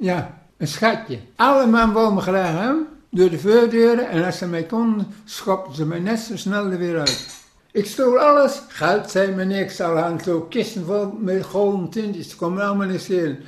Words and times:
Ja, 0.00 0.40
een 0.56 0.66
schatje. 0.66 1.18
Alle 1.36 1.66
man 1.66 1.92
wou 1.92 2.14
me 2.14 2.20
graag 2.20 2.74
door 3.10 3.30
de 3.30 3.38
voordeuren. 3.38 4.08
En 4.08 4.24
als 4.24 4.38
ze 4.38 4.46
mij 4.46 4.64
konden, 4.64 5.06
schopten 5.24 5.74
ze 5.74 5.86
mij 5.86 5.98
net 5.98 6.18
zo 6.18 6.36
snel 6.36 6.70
er 6.70 6.78
weer 6.78 6.98
uit. 6.98 7.44
Ik 7.72 7.86
stoel 7.86 8.18
alles. 8.18 8.62
Geld 8.68 9.10
zei 9.10 9.34
me 9.34 9.44
niks. 9.44 9.80
Al 9.80 9.98
aan 9.98 10.20
zo 10.20 10.40
kisten 10.40 10.84
vol 10.84 11.12
met 11.18 11.44
gouden 11.44 11.88
tintjes. 11.88 12.28
Dat 12.28 12.36
kon 12.36 12.60
allemaal 12.60 12.86
niet 12.86 13.00
schelen. 13.00 13.38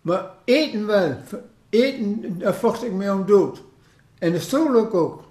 Maar 0.00 0.30
eten 0.44 0.86
wel. 0.86 1.16
Eten, 1.70 2.38
daar 2.38 2.54
vocht 2.54 2.84
ik 2.84 2.92
mee 2.92 3.12
om 3.12 3.26
dood. 3.26 3.62
En 4.18 4.32
de 4.32 4.40
stoel 4.40 4.74
ook 4.74 4.94
ook. 4.94 5.22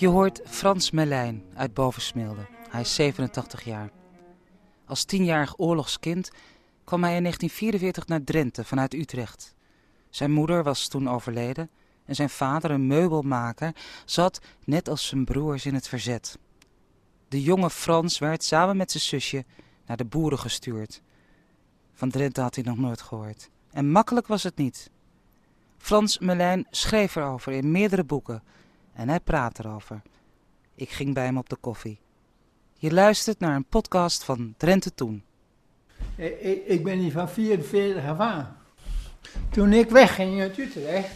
Je 0.00 0.08
hoort 0.08 0.40
Frans 0.44 0.90
Melijn 0.90 1.44
uit 1.54 1.74
Bovensmilde. 1.74 2.46
Hij 2.68 2.80
is 2.80 2.94
87 2.94 3.64
jaar. 3.64 3.90
Als 4.86 5.04
tienjarig 5.04 5.58
oorlogskind 5.58 6.30
kwam 6.84 7.02
hij 7.02 7.16
in 7.16 7.22
1944 7.22 8.06
naar 8.06 8.24
Drenthe 8.24 8.64
vanuit 8.64 8.94
Utrecht. 8.94 9.54
Zijn 10.10 10.30
moeder 10.30 10.62
was 10.62 10.88
toen 10.88 11.08
overleden 11.08 11.70
en 12.04 12.14
zijn 12.14 12.30
vader, 12.30 12.70
een 12.70 12.86
meubelmaker, 12.86 13.74
zat, 14.04 14.40
net 14.64 14.88
als 14.88 15.06
zijn 15.06 15.24
broers, 15.24 15.66
in 15.66 15.74
het 15.74 15.88
verzet. 15.88 16.38
De 17.28 17.42
jonge 17.42 17.70
Frans 17.70 18.18
werd 18.18 18.44
samen 18.44 18.76
met 18.76 18.90
zijn 18.90 19.02
zusje 19.02 19.44
naar 19.86 19.96
de 19.96 20.04
boeren 20.04 20.38
gestuurd. 20.38 21.02
Van 21.92 22.10
Drenthe 22.10 22.40
had 22.40 22.54
hij 22.54 22.64
nog 22.64 22.76
nooit 22.76 23.02
gehoord. 23.02 23.50
En 23.70 23.90
makkelijk 23.90 24.26
was 24.26 24.42
het 24.42 24.56
niet. 24.56 24.90
Frans 25.78 26.18
Melijn 26.18 26.66
schreef 26.70 27.16
erover 27.16 27.52
in 27.52 27.70
meerdere 27.70 28.04
boeken 28.04 28.42
en 29.00 29.08
hij 29.08 29.20
praat 29.20 29.58
erover. 29.58 30.02
Ik 30.74 30.90
ging 30.90 31.14
bij 31.14 31.24
hem 31.24 31.38
op 31.38 31.48
de 31.48 31.56
koffie. 31.56 32.00
Je 32.78 32.92
luistert 32.92 33.38
naar 33.38 33.56
een 33.56 33.64
podcast 33.64 34.24
van 34.24 34.54
Drenthe 34.56 34.94
Toen. 34.94 35.22
Ik, 36.16 36.40
ik, 36.40 36.66
ik 36.66 36.84
ben 36.84 36.98
hier 36.98 37.12
van 37.12 37.28
44 37.28 38.06
af 38.06 38.18
aan. 38.18 38.56
Toen 39.50 39.72
ik 39.72 39.90
wegging 39.90 40.40
uit 40.40 40.58
Utrecht, 40.58 41.10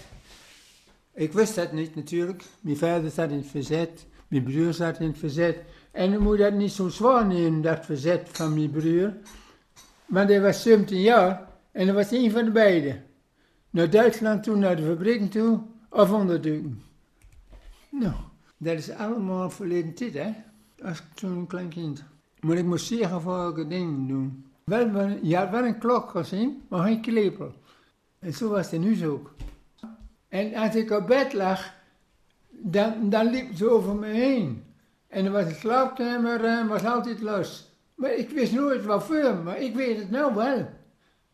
ik 1.15 1.33
wist 1.33 1.55
dat 1.55 1.73
niet 1.73 1.95
natuurlijk. 1.95 2.45
Mijn 2.61 2.77
vader 2.77 3.11
zat 3.11 3.31
in 3.31 3.37
het 3.37 3.47
verzet, 3.47 4.07
mijn 4.29 4.43
broer 4.43 4.73
zat 4.73 5.01
in 5.01 5.07
het 5.07 5.19
verzet. 5.19 5.59
En 5.91 6.11
dan 6.11 6.23
moet 6.23 6.39
dat 6.39 6.53
niet 6.53 6.73
zo 6.73 6.89
zwaar 6.89 7.27
nemen, 7.27 7.63
dat 7.63 7.85
verzet 7.85 8.29
van 8.33 8.55
mijn 8.55 8.71
broer. 8.71 9.13
Maar 10.07 10.27
hij 10.27 10.41
was 10.41 10.63
17 10.63 11.01
jaar 11.01 11.48
en 11.73 11.87
dat 11.87 11.95
was 11.95 12.11
een 12.11 12.31
van 12.31 12.45
de 12.45 12.51
beiden. 12.51 13.05
Naar 13.71 13.91
Duitsland 13.91 14.43
toe, 14.43 14.57
naar 14.57 14.77
de 14.77 14.87
fabrieken 14.87 15.29
toe, 15.29 15.61
of 15.91 16.13
onderduiken. 16.13 16.83
Nou, 17.98 18.14
dat 18.56 18.77
is 18.77 18.91
allemaal 18.91 19.50
verleden 19.50 19.95
tijd, 19.95 20.14
hè? 20.14 20.33
Als 20.84 21.03
een 21.23 21.47
klein 21.47 21.69
kind. 21.69 22.05
Maar 22.41 22.56
ik 22.56 22.64
moest 22.64 22.86
zeer 22.86 23.09
gevaarlijke 23.09 23.67
dingen 23.67 24.06
doen. 24.06 24.47
Wel, 24.64 25.09
je 25.23 25.36
had 25.36 25.51
wel 25.51 25.64
een 25.64 25.78
klok 25.78 26.11
gezien, 26.11 26.62
maar 26.69 26.83
geen 26.83 27.01
klepel. 27.01 27.53
En 28.19 28.33
zo 28.33 28.48
was 28.48 28.70
het 28.70 28.81
nu 28.81 29.06
ook. 29.06 29.34
En 30.28 30.55
als 30.55 30.75
ik 30.75 30.91
op 30.91 31.06
bed 31.06 31.33
lag, 31.33 31.73
dan, 32.51 33.11
dan 33.11 33.31
liep 33.31 33.56
ze 33.56 33.70
over 33.70 33.95
me 33.95 34.06
heen. 34.06 34.64
En 35.08 35.25
dan 35.25 35.33
was 35.33 35.45
de 35.45 35.55
slaapkamer 35.55 36.45
en 36.45 36.69
was 36.69 36.84
altijd 36.84 37.20
los. 37.20 37.73
Maar 37.95 38.14
ik 38.14 38.31
wist 38.31 38.53
nooit 38.53 38.84
waarvoor, 38.84 39.36
maar 39.45 39.61
ik 39.61 39.75
weet 39.75 39.98
het 39.98 40.11
nou 40.11 40.34
wel. 40.34 40.69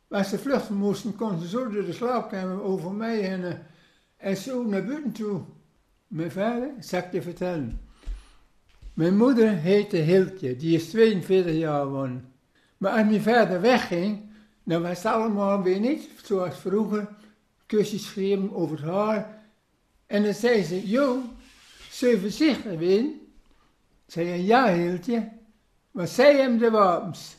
Als 0.09 0.29
ze 0.29 0.39
vluchten 0.39 0.77
moesten, 0.77 1.17
konden 1.17 1.41
ze 1.41 1.49
zo 1.49 1.69
door 1.69 1.85
de 1.85 1.93
slaapkamer 1.93 2.63
over 2.63 2.93
mij 2.93 3.31
en, 3.31 3.45
eh, 3.45 3.59
en 4.17 4.37
zo 4.37 4.67
naar 4.67 4.85
buiten 4.85 5.13
toe. 5.13 5.41
Mijn 6.11 6.31
vader, 6.31 6.71
ik 6.81 7.13
je 7.13 7.23
vertellen. 7.23 7.81
Mijn 8.95 9.17
moeder 9.17 9.57
heette 9.57 9.97
Hiltje, 9.97 10.57
die 10.57 10.77
is 10.77 10.89
42 10.89 11.55
jaar 11.55 11.83
geworden. 11.83 12.33
Maar 12.77 12.93
als 12.93 13.09
mijn 13.09 13.23
vader 13.23 13.61
wegging, 13.61 14.21
dan 14.65 14.83
was 14.83 14.97
het 14.97 15.13
allemaal 15.13 15.63
weer 15.63 15.81
niet 15.81 16.09
zoals 16.23 16.59
vroeger. 16.59 17.09
Kusjes 17.67 18.07
geven 18.07 18.55
over 18.55 18.81
het 18.81 18.91
haar. 18.91 19.43
En 20.07 20.23
dan 20.23 20.35
zei 20.35 20.63
ze, 20.63 20.89
Jo, 20.89 21.23
zul 21.91 22.19
voorzichtig? 22.19 22.81
Ik 22.81 23.15
zei, 24.07 24.43
ja 24.43 24.73
Hiltje, 24.73 25.29
maar 25.91 26.09
zij 26.09 26.37
hebben 26.37 26.59
de 26.59 26.71
wapens. 26.71 27.37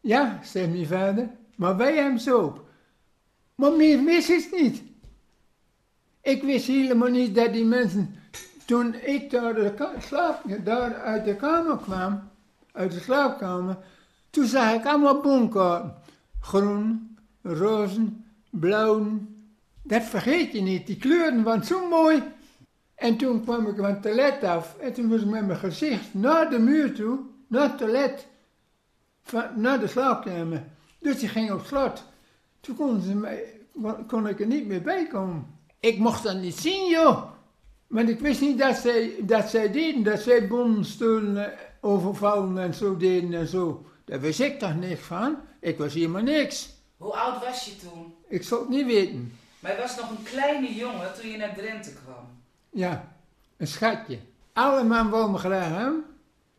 Ja, 0.00 0.40
zei 0.44 0.66
mijn 0.66 0.86
vader, 0.86 1.30
maar 1.56 1.76
wij 1.76 2.18
ze 2.18 2.32
ook. 2.32 2.64
Maar 3.54 3.72
meer 3.72 4.04
wist 4.04 4.28
het 4.28 4.60
niet. 4.60 4.82
Ik 6.26 6.42
wist 6.42 6.66
helemaal 6.66 7.08
niet 7.08 7.34
dat 7.34 7.52
die 7.52 7.64
mensen, 7.64 8.14
toen 8.64 8.94
ik 8.94 9.30
daar, 9.30 9.54
de 9.54 9.74
slaap, 9.98 10.42
daar 10.64 10.94
uit 10.94 11.24
de 11.24 11.36
kamer 11.36 11.76
kwam, 11.76 12.28
uit 12.72 12.92
de 12.92 13.00
slaapkamer, 13.00 13.76
toen 14.30 14.46
zag 14.46 14.74
ik 14.74 14.86
allemaal 14.86 15.20
bonkaarten. 15.20 15.94
Groen, 16.40 17.16
roze, 17.42 18.08
blauw. 18.50 19.18
Dat 19.82 20.02
vergeet 20.02 20.52
je 20.52 20.60
niet, 20.60 20.86
die 20.86 20.96
kleuren 20.96 21.42
waren 21.42 21.64
zo 21.64 21.88
mooi. 21.88 22.22
En 22.94 23.16
toen 23.16 23.42
kwam 23.42 23.66
ik 23.66 23.76
van 23.76 23.84
het 23.84 24.02
toilet 24.02 24.44
af 24.44 24.76
en 24.78 24.92
toen 24.92 25.08
was 25.08 25.20
ik 25.20 25.26
met 25.26 25.46
mijn 25.46 25.58
gezicht 25.58 26.14
naar 26.14 26.50
de 26.50 26.58
muur 26.58 26.94
toe, 26.94 27.18
naar 27.46 27.62
het 27.62 27.78
toilet, 27.78 28.26
naar 29.54 29.80
de 29.80 29.86
slaapkamer. 29.86 30.64
Dus 30.98 31.18
die 31.18 31.28
ging 31.28 31.52
op 31.52 31.64
slot. 31.64 32.04
Toen 32.60 33.00
ze 33.00 33.44
kon 34.06 34.28
ik 34.28 34.40
er 34.40 34.46
niet 34.46 34.66
meer 34.66 34.82
bij 34.82 35.06
komen. 35.06 35.54
Ik 35.80 35.98
mocht 35.98 36.22
dat 36.22 36.36
niet 36.36 36.58
zien, 36.58 36.90
joh. 36.90 37.22
Maar 37.86 38.08
ik 38.08 38.20
wist 38.20 38.40
niet 38.40 38.58
dat 38.58 38.76
zij, 38.76 39.14
dat 39.20 39.48
zij 39.48 39.72
deden, 39.72 40.02
dat 40.02 40.20
zij 40.20 40.48
bomstoelen 40.48 41.52
eh, 41.52 41.58
overvallen 41.80 42.58
en 42.58 42.74
zo 42.74 42.96
deden 42.96 43.34
en 43.34 43.46
zo. 43.46 43.86
Daar 44.04 44.20
wist 44.20 44.40
ik 44.40 44.58
toch 44.58 44.76
niks 44.76 45.00
van. 45.00 45.36
Ik 45.60 45.78
was 45.78 45.94
helemaal 45.94 46.22
niks. 46.22 46.68
Hoe 46.96 47.12
oud 47.12 47.44
was 47.44 47.64
je 47.64 47.76
toen? 47.76 48.14
Ik 48.28 48.42
zou 48.42 48.60
het 48.60 48.70
niet 48.70 48.86
weten. 48.86 49.38
Maar 49.60 49.72
je 49.72 49.80
was 49.80 49.96
nog 49.96 50.10
een 50.10 50.22
kleine 50.22 50.74
jongen 50.74 51.14
toen 51.20 51.30
je 51.30 51.36
naar 51.36 51.54
Drenthe 51.54 51.92
kwam. 51.92 52.28
Ja, 52.70 53.14
een 53.56 53.66
schatje. 53.66 54.18
Alle 54.52 54.84
man 54.84 55.10
wou 55.10 55.30
me 55.30 55.38
graag 55.38 55.68
hebben, 55.68 56.04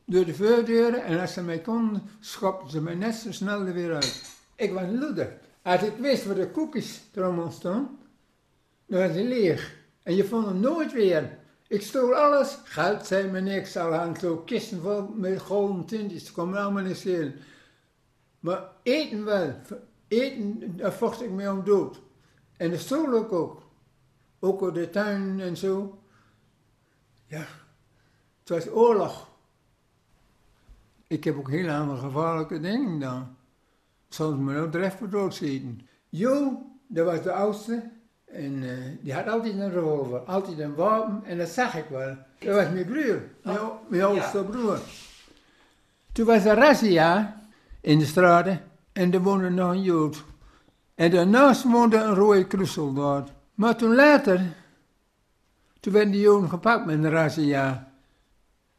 door 0.06 0.26
de 0.26 0.34
voordeuren. 0.34 1.04
En 1.04 1.20
als 1.20 1.34
ze 1.34 1.42
mij 1.42 1.60
konden, 1.60 2.10
schopten 2.20 2.70
ze 2.70 2.82
mij 2.82 2.96
net 2.96 3.16
zo 3.16 3.32
snel 3.32 3.66
er 3.66 3.74
weer 3.74 3.94
uit. 3.94 4.36
Ik 4.56 4.74
was 4.74 4.82
een 4.82 5.00
loeder. 5.00 5.38
Als 5.62 5.82
ik 5.82 5.98
wist 5.98 6.26
waar 6.26 6.36
de 6.36 6.50
koekjes 6.50 7.02
trommel 7.12 7.52
stond, 7.52 7.90
dan 8.88 9.08
was 9.08 9.16
leeg. 9.16 9.76
En 10.04 10.16
je 10.16 10.26
vond 10.26 10.46
hem 10.46 10.60
nooit 10.60 10.94
weer. 10.94 11.38
Ik 11.68 11.82
stoel 11.82 12.16
alles. 12.16 12.58
Geld 12.64 13.06
zei 13.06 13.32
me 13.32 13.40
niks. 13.40 13.78
Al 13.78 13.94
aan 13.94 14.16
zo 14.16 14.38
kisten 14.38 14.82
vol 14.82 15.08
met 15.16 15.42
gouden 15.42 15.86
tintjes. 15.86 16.34
Dat 16.34 16.48
me 16.48 16.58
allemaal 16.58 16.84
niet 16.84 16.98
schelen. 16.98 17.36
Maar 18.40 18.70
eten 18.84 19.26
wel. 19.26 19.56
Eten, 20.08 20.78
daar 20.78 20.94
vocht 20.94 21.22
ik 21.22 21.30
mee 21.30 21.52
om 21.52 21.64
dood. 21.64 22.02
En 22.58 22.70
de 22.70 22.78
stoel 22.78 23.14
ook 23.14 23.32
ook. 23.32 23.66
Op 24.40 24.74
de 24.74 24.90
tuin 24.90 25.40
en 25.40 25.58
zo. 25.58 26.02
Ja, 27.26 27.46
het 28.40 28.50
was 28.50 28.70
oorlog. 28.70 29.30
Ik 31.08 31.24
heb 31.24 31.38
ook 31.38 31.50
heel 31.50 31.70
andere 31.70 32.00
gevaarlijke 32.00 32.60
dingen 32.60 32.92
gedaan. 32.92 33.38
Soms 34.10 34.38
moet 34.38 34.56
ook 34.56 34.72
dreffen 34.72 35.10
doodschieten. 35.10 35.88
Jo, 36.10 36.66
dat 36.88 37.06
was 37.06 37.22
de 37.24 37.32
oudste. 37.32 37.92
En 38.32 38.64
eh, 38.64 38.70
die 39.02 39.14
had 39.14 39.28
altijd 39.28 39.54
een 39.54 39.72
revolver, 39.72 40.20
altijd 40.20 40.60
een 40.60 40.76
wapen. 40.76 41.22
En 41.26 41.38
dat 41.38 41.50
zag 41.50 41.76
ik 41.76 41.86
wel. 41.90 42.16
Dat 42.40 42.56
was 42.56 42.74
mijn 42.74 42.86
broer, 42.86 43.22
mijn, 43.42 43.60
mijn 43.88 44.04
oudste 44.04 44.44
broer. 44.44 44.80
Toen 46.12 46.26
was 46.26 46.46
er 46.46 46.56
razzia 46.56 47.42
in 47.82 48.00
de 48.00 48.06
straten. 48.06 48.62
En 48.94 49.14
er 49.14 49.22
woonde 49.22 49.50
nog 49.50 49.72
een 49.72 49.82
Jood. 49.82 50.24
En 50.96 51.12
daarnaast 51.12 51.64
woonde 51.64 51.98
een 51.98 52.14
rode 52.14 52.48
kruissoldaat. 52.48 53.32
Maar 53.54 53.76
toen 53.76 53.96
later, 53.96 54.42
toen 55.80 55.94
werden 55.94 56.12
die 56.12 56.22
Joden 56.22 56.50
gepakt 56.50 56.86
met 56.86 56.96
een 56.96 57.10
razzia. 57.10 57.92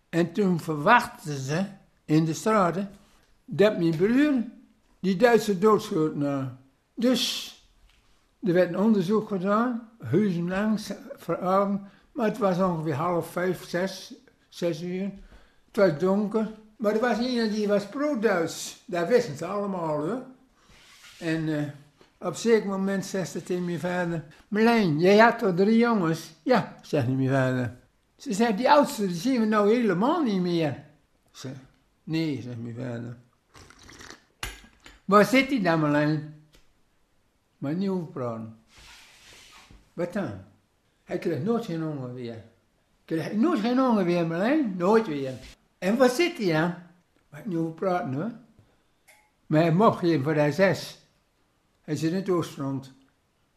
En 0.08 0.32
toen 0.32 0.60
verwachten 0.60 1.38
ze 1.38 1.64
in 2.04 2.24
de 2.24 2.34
straten 2.34 2.90
dat 3.44 3.78
mijn 3.78 3.96
broer 3.96 4.32
die 5.00 5.16
Duitse 5.16 5.58
doodschoot 5.58 6.14
na. 6.14 6.58
Dus 6.94 7.52
er 8.48 8.54
werd 8.54 8.68
een 8.68 8.78
onderzoek 8.78 9.28
gedaan, 9.28 9.88
huizenlang, 10.00 10.80
veravond, 11.16 11.80
maar 12.12 12.26
het 12.26 12.38
was 12.38 12.58
ongeveer 12.58 12.94
half 12.94 13.30
vijf, 13.30 13.68
zes, 13.68 14.14
zes 14.48 14.82
uur. 14.82 15.10
Het 15.66 15.76
was 15.76 15.98
donker, 15.98 16.50
maar 16.76 16.92
er 16.94 17.00
was 17.00 17.18
een 17.18 17.50
die 17.50 17.68
was 17.68 17.86
pro-Duits. 17.86 18.82
Dat 18.86 19.08
wisten 19.08 19.36
ze 19.36 19.46
allemaal 19.46 19.98
hoor. 19.98 20.22
En 21.18 21.58
eh, 21.58 21.64
op 22.28 22.34
zeker 22.34 22.68
moment 22.68 23.06
zei 23.06 23.24
ze 23.24 23.42
tegen 23.42 23.64
mijn 23.64 23.80
vader, 23.80 24.24
Marlijn, 24.48 24.98
jij 24.98 25.18
had 25.18 25.38
toch 25.38 25.54
drie 25.54 25.78
jongens? 25.78 26.32
Ja, 26.42 26.76
zegt 26.82 27.08
mijn 27.08 27.28
vader. 27.28 27.76
Ze 28.16 28.32
zei, 28.32 28.56
die 28.56 28.70
oudste, 28.70 29.06
die 29.06 29.16
zien 29.16 29.40
we 29.40 29.46
nou 29.46 29.74
helemaal 29.74 30.22
niet 30.22 30.40
meer. 30.40 30.84
Zei, 31.30 31.54
nee, 32.04 32.42
zegt 32.42 32.62
mijn 32.62 32.74
vader. 32.74 33.16
Waar 35.04 35.24
zit 35.24 35.48
hij 35.48 35.62
dan, 35.62 35.80
Marlijn? 35.80 36.37
Maar 37.58 37.74
praten. 38.12 38.56
Wat 39.92 40.12
dan? 40.12 40.44
Hij 41.04 41.18
kreeg 41.18 41.42
nooit 41.42 41.64
geen 41.64 41.82
honger 41.82 42.14
weer. 42.14 42.44
Kreeg 43.04 43.32
nooit 43.32 43.60
geen 43.60 43.78
honger 43.78 44.04
weer, 44.04 44.26
Marlijn. 44.26 44.74
Nooit 44.76 45.06
weer. 45.06 45.32
En 45.78 45.96
waar 45.96 46.10
zit 46.10 46.38
hij? 46.38 46.74
Waar 47.28 47.40
ik 47.40 47.46
niet 47.46 47.56
over 47.56 47.72
praten 47.72 48.14
hoor. 48.14 48.30
Maar 49.46 49.60
hij 49.60 49.72
mocht 49.72 49.98
geen 49.98 50.22
voor 50.22 50.34
de 50.34 50.52
zes. 50.52 50.98
Hij 51.82 51.96
zit 51.96 52.10
in 52.10 52.16
het 52.16 52.28
oostfront. 52.28 52.92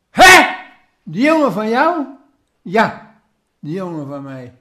Hé! 0.10 0.56
Die 1.04 1.24
jongen 1.24 1.52
van 1.52 1.70
jou? 1.70 2.06
Ja, 2.62 3.16
die 3.60 3.74
jongen 3.74 4.08
van 4.08 4.24
mij. 4.24 4.54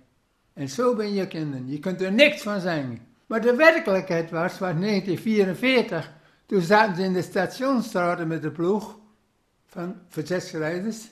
En 0.52 0.68
zo 0.68 0.96
ben 0.96 1.14
je 1.14 1.26
kinderen. 1.26 1.68
Je 1.68 1.78
kunt 1.78 2.00
er 2.00 2.12
niks 2.12 2.42
van 2.42 2.60
zeggen. 2.60 2.98
Maar 3.26 3.40
de 3.40 3.54
werkelijkheid 3.54 4.30
was, 4.30 4.58
was 4.58 4.74
1944. 4.80 6.12
Toen 6.46 6.60
zaten 6.60 6.96
ze 6.96 7.02
in 7.02 7.12
de 7.12 7.22
stationsstraten 7.22 8.28
met 8.28 8.42
de 8.42 8.50
ploeg 8.50 8.98
van 9.70 9.96
verzetsgeleiders. 10.08 11.08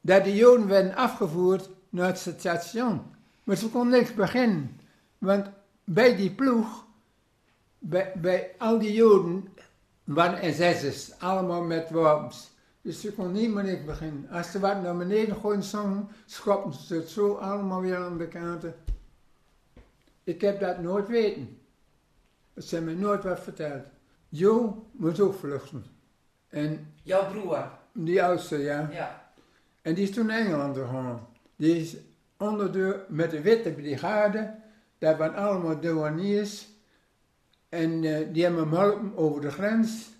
Dat 0.00 0.24
de 0.24 0.34
Joden 0.34 0.66
werden 0.66 0.94
afgevoerd 0.94 1.70
naar 1.88 2.06
het 2.06 2.18
station. 2.18 3.02
Maar 3.44 3.56
ze 3.56 3.68
konden 3.68 3.98
niks 3.98 4.14
beginnen. 4.14 4.80
Want 5.18 5.46
bij 5.84 6.16
die 6.16 6.30
ploeg, 6.30 6.86
bij, 7.78 8.12
bij 8.16 8.54
al 8.58 8.78
die 8.78 8.92
Joden, 8.92 9.48
waren 10.04 10.54
SS'ers. 10.54 11.18
Allemaal 11.18 11.62
met 11.62 11.90
wapens. 11.90 12.50
Dus 12.82 13.00
ze 13.00 13.12
kon 13.12 13.32
niet 13.32 13.50
meer 13.50 13.64
niks 13.64 13.84
beginnen. 13.84 14.28
Als 14.30 14.50
ze 14.50 14.58
wat 14.58 14.82
naar 14.82 14.96
beneden 14.96 15.36
gooien 15.36 15.62
zongen, 15.62 16.08
schopten 16.26 16.80
ze 16.80 16.94
het 16.94 17.08
zo 17.08 17.34
allemaal 17.34 17.80
weer 17.80 17.96
aan 17.96 18.18
de 18.18 18.28
kanten. 18.28 18.74
Ik 20.24 20.40
heb 20.40 20.60
dat 20.60 20.78
nooit 20.78 21.08
weten. 21.08 21.58
Ze 22.56 22.74
hebben 22.74 22.94
me 22.94 23.00
nooit 23.00 23.24
wat 23.24 23.40
verteld. 23.40 23.84
Jo 24.28 24.86
moest 24.92 25.20
ook 25.20 25.34
vluchten. 25.34 25.97
En 26.48 26.94
Jouw 27.02 27.30
broer? 27.30 27.70
die 27.92 28.22
oudste, 28.22 28.58
ja. 28.58 28.88
Ja. 28.92 29.30
En 29.82 29.94
die 29.94 30.02
is 30.02 30.10
toen 30.10 30.26
naar 30.26 30.38
Engeland 30.38 30.76
gegaan. 30.76 31.26
Die 31.56 31.76
is 31.76 31.96
onder 32.36 32.72
de, 32.72 33.04
met 33.08 33.30
de 33.30 33.40
witte 33.40 33.70
brigade, 33.70 34.54
daar 34.98 35.16
waren 35.16 35.34
allemaal 35.34 35.80
douaniers. 35.80 36.68
En 37.68 38.04
eh, 38.04 38.26
die 38.32 38.42
hebben 38.42 38.60
hem 38.60 38.72
geholpen 38.72 39.16
over 39.16 39.40
de 39.40 39.50
grens. 39.50 40.10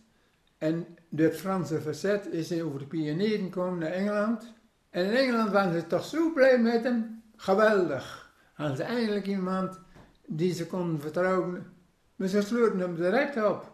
En 0.58 0.86
het 1.16 1.36
Franse 1.36 1.80
verzet 1.80 2.26
is 2.26 2.50
hij 2.50 2.62
over 2.62 2.78
de 2.78 2.86
Pyreneeën 2.86 3.42
gekomen 3.42 3.78
naar 3.78 3.90
Engeland. 3.90 4.52
En 4.90 5.04
in 5.04 5.16
Engeland 5.16 5.50
waren 5.50 5.80
ze 5.80 5.86
toch 5.86 6.04
zo 6.04 6.32
blij 6.32 6.58
met 6.58 6.82
hem. 6.82 7.22
Geweldig. 7.36 8.32
Hadden 8.54 8.76
ze 8.76 8.82
eindelijk 8.82 9.26
iemand 9.26 9.78
die 10.26 10.54
ze 10.54 10.66
konden 10.66 11.00
vertrouwen. 11.00 11.72
Maar 12.16 12.28
ze 12.28 12.42
sloten 12.42 12.78
hem 12.78 12.94
direct 12.94 13.44
op. 13.44 13.72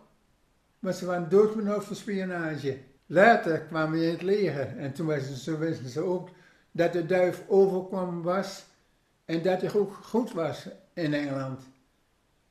Maar 0.84 0.92
ze 0.92 1.06
waren 1.06 1.28
doodbenauwd 1.28 1.84
voor 1.84 1.96
spionage. 1.96 2.78
Later 3.06 3.60
kwamen 3.60 3.98
ze 3.98 4.04
in 4.04 4.10
het 4.10 4.22
leger. 4.22 4.76
En 4.78 4.92
toen 4.92 5.06
wisten 5.06 5.36
ze, 5.36 5.58
wisten 5.58 5.88
ze 5.88 6.00
ook 6.00 6.28
dat 6.72 6.92
de 6.92 7.06
duif 7.06 7.44
overkwam 7.48 8.22
was. 8.22 8.64
En 9.24 9.42
dat 9.42 9.60
hij 9.60 9.74
ook 9.74 9.92
goed 9.92 10.32
was 10.32 10.68
in 10.94 11.14
Engeland. 11.14 11.60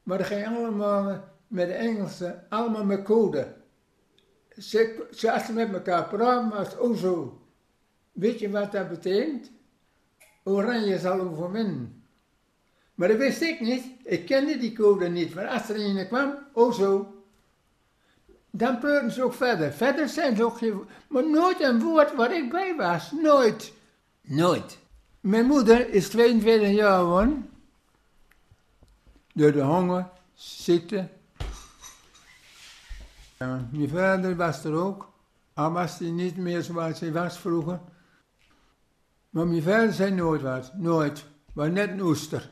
Maar 0.04 0.18
dat 0.18 0.28
ging 0.28 0.48
allemaal 0.48 1.24
met 1.48 1.68
de 1.68 1.74
Engelsen, 1.74 2.46
allemaal 2.50 2.86
met 2.86 3.04
code. 3.04 3.54
Ze, 4.58 5.08
ze 5.12 5.42
ze 5.46 5.54
met 5.54 5.74
elkaar 5.74 6.08
praten, 6.08 6.50
was 6.50 6.78
ook 6.78 6.98
zo. 6.98 7.42
Weet 8.12 8.40
je 8.40 8.50
wat 8.50 8.72
dat 8.72 8.90
betekent? 8.90 9.52
Oranje 10.44 11.00
zal 11.00 11.20
overwinnen. 11.20 12.04
Maar 12.96 13.08
dat 13.08 13.18
wist 13.18 13.42
ik 13.42 13.60
niet. 13.60 13.86
Ik 14.04 14.26
kende 14.26 14.58
die 14.58 14.74
code 14.74 15.08
niet. 15.10 15.34
Maar 15.34 15.48
als 15.48 15.70
er 15.70 15.80
een 15.80 16.08
kwam, 16.08 16.38
oh 16.54 16.74
zo. 16.74 17.14
Dan 18.56 18.80
praten 18.80 19.12
ze 19.12 19.24
ook 19.24 19.34
verder. 19.34 19.74
Verder 19.74 20.10
zijn 20.10 20.36
ze 20.36 20.44
ook 20.44 20.58
geen... 20.58 20.84
Maar 21.08 21.30
nooit 21.30 21.62
een 21.62 21.80
woord 21.80 22.16
waar 22.16 22.36
ik 22.36 22.50
bij 22.50 22.76
was. 22.76 23.12
Nooit. 23.12 23.74
Nooit. 24.22 24.78
Mijn 25.20 25.46
moeder 25.46 25.90
is 25.90 26.10
22 26.10 26.70
jaar 26.70 27.00
geworden. 27.00 27.50
Door 29.34 29.52
de 29.52 29.62
honger, 29.62 30.10
ziekte. 30.34 31.10
Ja, 33.40 33.68
mijn 33.72 33.90
vader 33.90 34.36
was 34.36 34.64
er 34.64 34.74
ook. 34.74 35.12
Al 35.54 35.72
was 35.72 36.00
hij 36.00 36.10
niet 36.10 36.38
meer 36.38 36.62
zoals 36.62 37.00
hij 37.00 37.12
was 37.12 37.40
vroeger. 37.40 37.80
Maar 39.30 39.48
mijn 39.48 39.64
vader 39.64 39.94
zei 39.94 40.12
nooit 40.12 40.42
wat. 40.42 40.74
Nooit. 40.74 41.26
Maar 41.54 41.72
net 41.72 41.90
een 41.90 42.02
oester. 42.02 42.50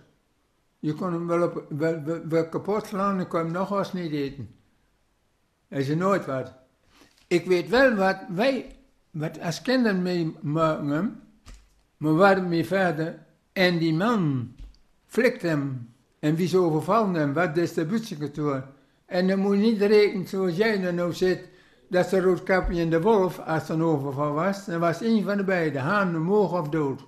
Je 0.80 0.94
kon 0.94 1.14
hem 1.14 1.28
wel, 1.28 1.44
op, 1.44 1.66
wel, 1.70 2.04
wel, 2.04 2.28
wel 2.28 2.50
kapot 2.50 2.86
slaan 2.86 3.20
en 3.20 3.28
kon 3.28 3.40
hem 3.40 3.52
nog 3.52 3.78
eens 3.78 3.94
niet 3.94 4.12
eten. 4.12 4.61
Hij 5.72 5.84
zei 5.84 5.98
nooit 5.98 6.26
wat. 6.26 6.54
Ik 7.28 7.46
weet 7.46 7.70
wel 7.70 7.96
wat 7.96 8.18
wij, 8.30 8.76
wat 9.12 9.40
als 9.40 9.62
kinderen 9.62 10.02
meemaken, 10.02 11.22
maar 11.98 12.16
waar 12.16 12.44
mijn 12.44 12.66
vader 12.66 13.20
en 13.54 13.78
die 13.78 13.94
man 13.94 14.52
flikt 15.06 15.42
hem. 15.42 15.94
En 16.20 16.36
wie 16.36 16.48
ze 16.48 16.58
overvallen 16.58 17.14
hem, 17.14 17.34
wat 17.34 17.56
distributiekantoor. 17.56 18.68
En 19.06 19.28
dan 19.28 19.40
moet 19.40 19.56
je 19.56 19.62
niet 19.62 19.82
rekenen 19.82 20.28
zoals 20.28 20.56
jij 20.56 20.84
er 20.84 20.94
nou 20.94 21.14
zit, 21.14 21.50
dat 21.90 22.08
ze 22.10 22.22
Roodkapje 22.22 22.82
en 22.82 22.90
de 22.90 23.02
Wolf, 23.02 23.40
als 23.40 23.70
er 23.70 23.76
een 23.76 23.84
overval 23.84 24.34
was, 24.34 24.66
dan 24.66 24.80
was 24.80 25.02
één 25.02 25.24
van 25.24 25.38
de 25.38 25.44
beiden, 25.44 25.82
haan, 25.82 26.16
omhoog 26.16 26.60
of 26.60 26.70
dood. 26.70 27.02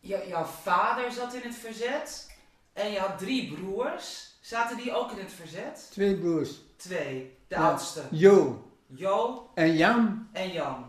Jou- 0.00 0.28
jouw 0.28 0.44
vader 0.44 1.12
zat 1.12 1.34
in 1.34 1.40
het 1.42 1.54
verzet 1.54 2.36
en 2.72 2.90
je 2.92 2.98
had 2.98 3.18
drie 3.18 3.54
broers. 3.54 4.34
Zaten 4.40 4.76
die 4.76 4.94
ook 4.94 5.10
in 5.10 5.18
het 5.18 5.32
verzet? 5.32 5.88
Twee 5.90 6.16
broers. 6.16 6.64
Twee. 6.76 7.36
De 7.48 7.54
Ja. 7.54 7.70
oudste. 7.70 8.02
Jo 8.10 8.64
Jo 8.86 9.50
en 9.54 9.76
Jan. 9.76 10.28
en 10.32 10.52
Jan. 10.52 10.84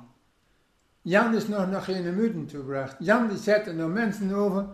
Jan 1.01 1.36
is 1.36 1.48
nog 1.48 1.69
naar 1.69 1.81
geen 1.81 2.04
minuten 2.04 2.45
toegebracht. 2.45 2.95
Jan 3.00 3.28
die 3.28 3.38
zette 3.38 3.74
nog 3.74 3.92
mensen 3.92 4.31
over 4.34 4.66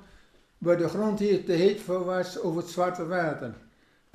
waar 0.57 0.77
de 0.77 0.89
grond 0.89 1.19
hier 1.19 1.45
te 1.45 1.51
heet 1.51 1.81
voor 1.81 2.05
was 2.05 2.39
over 2.39 2.61
het 2.61 2.69
Zwarte 2.71 3.05
Water. 3.07 3.53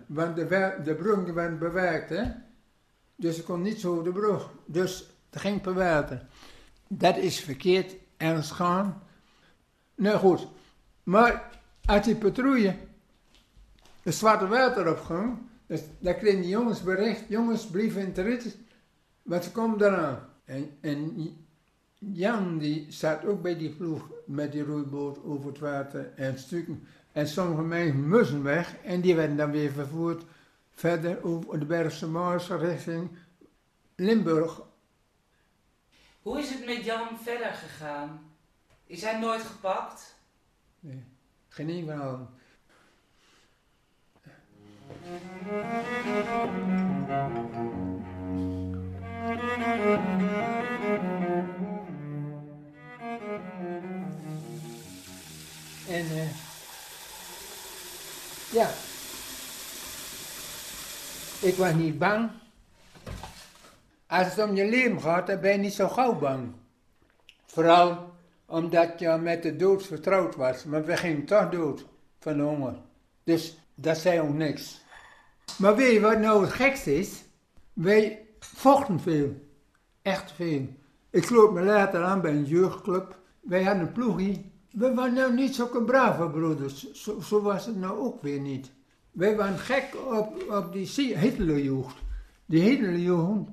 Want 0.07 0.37
de, 0.37 0.75
de 0.85 0.95
brug 0.95 1.33
werd 1.33 1.59
bewerkt, 1.59 2.09
hè. 2.11 2.25
Dus 3.17 3.37
ze 3.37 3.43
kon 3.43 3.63
niet 3.63 3.81
zo 3.81 3.93
over 3.93 4.05
de 4.05 4.13
brug. 4.13 4.51
Dus 4.67 5.11
het 5.31 5.41
ging 5.41 5.61
per 5.61 5.75
water. 5.75 6.27
Dat 6.89 7.17
is 7.17 7.41
verkeerd 7.41 7.95
ergens 8.17 8.51
gaan. 8.51 9.03
Nou 9.95 10.19
goed, 10.19 10.47
maar 11.03 11.51
als 11.85 12.05
die 12.05 12.17
patrouille 12.17 12.77
het 14.03 14.15
Zwarte 14.15 14.47
Water 14.47 14.91
opging, 14.91 15.39
dus, 15.69 15.81
dan 15.99 16.17
kregen 16.17 16.41
die 16.41 16.51
jongens 16.51 16.83
bericht, 16.83 17.29
jongens, 17.29 17.67
blijven 17.67 18.01
in 18.01 18.07
het 18.07 18.19
rit, 18.19 18.57
want 19.23 19.45
ze 19.45 19.53
komen 19.53 19.83
eraan. 19.83 20.29
En, 20.45 20.79
en 20.81 21.37
Jan 21.99 22.59
die 22.59 22.87
zat 22.89 23.25
ook 23.25 23.43
bij 23.43 23.57
die 23.57 23.71
ploeg 23.71 24.11
met 24.27 24.53
die 24.53 24.63
roeiboot 24.63 25.25
over 25.25 25.49
het 25.49 25.59
water 25.59 26.13
en 26.15 26.39
stukken. 26.39 26.87
En 27.13 27.29
sommige 27.29 27.63
mensen 27.63 28.09
moesten 28.09 28.43
weg 28.43 28.77
en 28.85 29.01
die 29.01 29.15
werden 29.15 29.37
dan 29.37 29.51
weer 29.51 29.71
vervoerd 29.71 30.25
verder 30.71 31.25
over 31.25 31.59
de 31.59 31.65
Bergse 31.65 32.09
Maas 32.09 32.49
richting 32.49 33.11
Limburg. 33.97 34.63
Hoe 36.23 36.39
is 36.39 36.51
het 36.51 36.67
met 36.67 36.85
Jan 36.85 37.19
verder 37.23 37.53
gegaan? 37.53 38.33
Is 38.87 39.03
hij 39.03 39.19
nooit 39.19 39.43
gepakt? 39.43 40.17
Nee, 40.81 41.05
geen 41.49 41.69
één 41.69 41.87
van. 41.87 42.29
En 55.89 56.05
eh 56.05 56.31
ja, 58.53 58.69
ik 61.41 61.55
was 61.57 61.75
niet 61.75 61.99
bang. 61.99 62.31
Als 64.07 64.27
het 64.27 64.49
om 64.49 64.57
je 64.57 64.69
leven 64.69 65.01
gaat, 65.01 65.27
dan 65.27 65.41
ben 65.41 65.53
je 65.53 65.59
niet 65.59 65.73
zo 65.75 65.89
gauw 65.89 66.19
bang. 66.19 66.53
Vooral 67.47 68.13
omdat 68.47 68.99
je 68.99 69.09
met 69.09 69.43
de 69.43 69.57
dood 69.57 69.87
vertrouwd 69.87 70.37
was. 70.37 70.65
Maar 70.65 70.85
we 70.85 70.97
gingen 70.97 71.25
toch 71.25 71.49
dood 71.49 71.87
van 72.19 72.37
de 72.37 72.43
honger. 72.43 72.75
Dus 73.25 73.58
dat 73.81 73.99
zei 73.99 74.21
ook 74.21 74.35
niks. 74.35 74.81
Maar 75.59 75.77
weet 75.77 75.93
je 75.93 76.01
wat 76.01 76.19
nou 76.19 76.43
het 76.43 76.53
gekste 76.53 76.99
is? 76.99 77.25
Wij 77.73 78.27
vochten 78.41 79.01
veel. 79.01 79.47
Echt 80.03 80.33
veel. 80.33 80.67
Ik 81.11 81.25
sloot 81.25 81.53
me 81.53 81.63
later 81.63 82.03
aan 82.03 82.21
bij 82.21 82.33
een 82.33 82.45
jeugdclub. 82.45 83.19
Wij 83.41 83.65
hadden 83.65 83.87
een 83.87 83.93
ploegie. 83.93 84.53
We 84.71 84.95
waren 84.95 85.15
nou 85.15 85.35
niet 85.35 85.55
zulke 85.55 85.83
brave 85.83 86.29
broeders. 86.29 86.93
Zo, 86.93 87.43
was 87.43 87.67
het 87.67 87.77
nou 87.77 87.99
ook 87.99 88.23
weer 88.23 88.41
niet. 88.41 88.71
Wij 89.11 89.37
waren 89.37 89.59
gek 89.59 89.97
op, 90.11 90.45
op 90.51 90.73
die 90.73 91.17
Hitlerjeugd. 91.17 91.97
Die 92.47 92.63
Hitlerjeugd, 92.63 93.49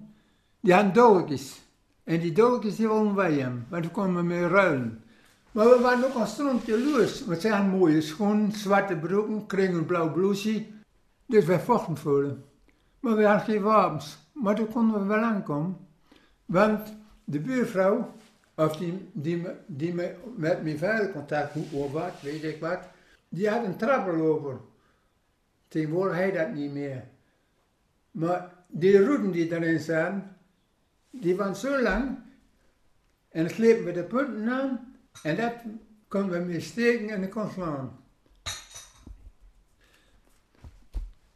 die 0.60 0.74
hadden 0.74 0.94
dolkjes. 0.94 1.62
En 2.03 2.20
die 2.20 2.32
dolkjes 2.32 2.75
die 2.75 2.88
wilden 2.88 3.15
wij 3.15 3.34
hem, 3.34 3.65
want 3.70 3.86
we 3.86 3.91
konden 3.91 4.27
mee 4.27 4.48
ruilen. 4.48 5.03
Maar 5.56 5.70
we 5.70 5.80
waren 5.80 6.06
ook 6.06 6.14
al 6.14 6.26
stront 6.26 6.66
jaloers, 6.66 7.26
want 7.26 7.42
ze 7.42 7.50
hadden 7.50 7.70
mooie 7.70 8.02
schoenen, 8.02 8.52
zwarte 8.52 8.96
broeken, 8.96 9.46
kregen 9.46 9.76
een 9.76 9.86
blauw 9.86 10.12
blouseje. 10.12 10.66
Dus 11.26 11.46
wij 11.46 11.60
vochten 11.60 12.24
hem. 12.24 12.44
Maar 13.00 13.16
we 13.16 13.26
hadden 13.26 13.46
geen 13.46 13.62
wapens. 13.62 14.18
Maar 14.34 14.56
toen 14.56 14.68
konden 14.68 15.00
we 15.00 15.06
wel 15.06 15.24
aankomen. 15.24 15.78
Want 16.46 16.94
de 17.24 17.40
buurvrouw, 17.40 18.14
of 18.56 18.78
die, 18.78 19.10
die, 19.14 19.38
me- 19.38 19.56
die 19.66 19.94
me, 19.94 20.16
met 20.36 20.64
mijn 20.64 20.78
vader 20.78 21.12
contact 21.12 21.54
hoe 21.70 21.92
wat, 21.92 22.22
weet 22.22 22.44
ik 22.44 22.60
wat, 22.60 22.80
die 23.30 23.50
had 23.50 23.66
een 23.66 23.78
trappenloper. 23.78 24.58
Tegenwoordig 25.68 26.16
hij 26.18 26.32
dat 26.32 26.54
niet 26.54 26.72
meer. 26.72 27.04
Maar 28.12 28.54
die 28.68 29.04
routen 29.04 29.32
die 29.32 29.56
erin 29.56 29.80
staan, 29.80 30.38
die 31.10 31.36
waren 31.36 31.56
zo 31.56 31.82
lang, 31.82 32.18
en 33.30 33.50
slepen 33.50 33.86
we 33.86 33.92
de 33.92 34.04
punten 34.04 34.50
aan, 34.50 34.95
en 35.24 35.36
dat 35.36 35.54
konden 36.08 36.40
we 36.40 36.46
mee 36.46 36.62
steken 36.62 37.10
en 37.10 37.22
dan 37.22 37.30
kon 37.30 37.52
slaan. 37.52 38.00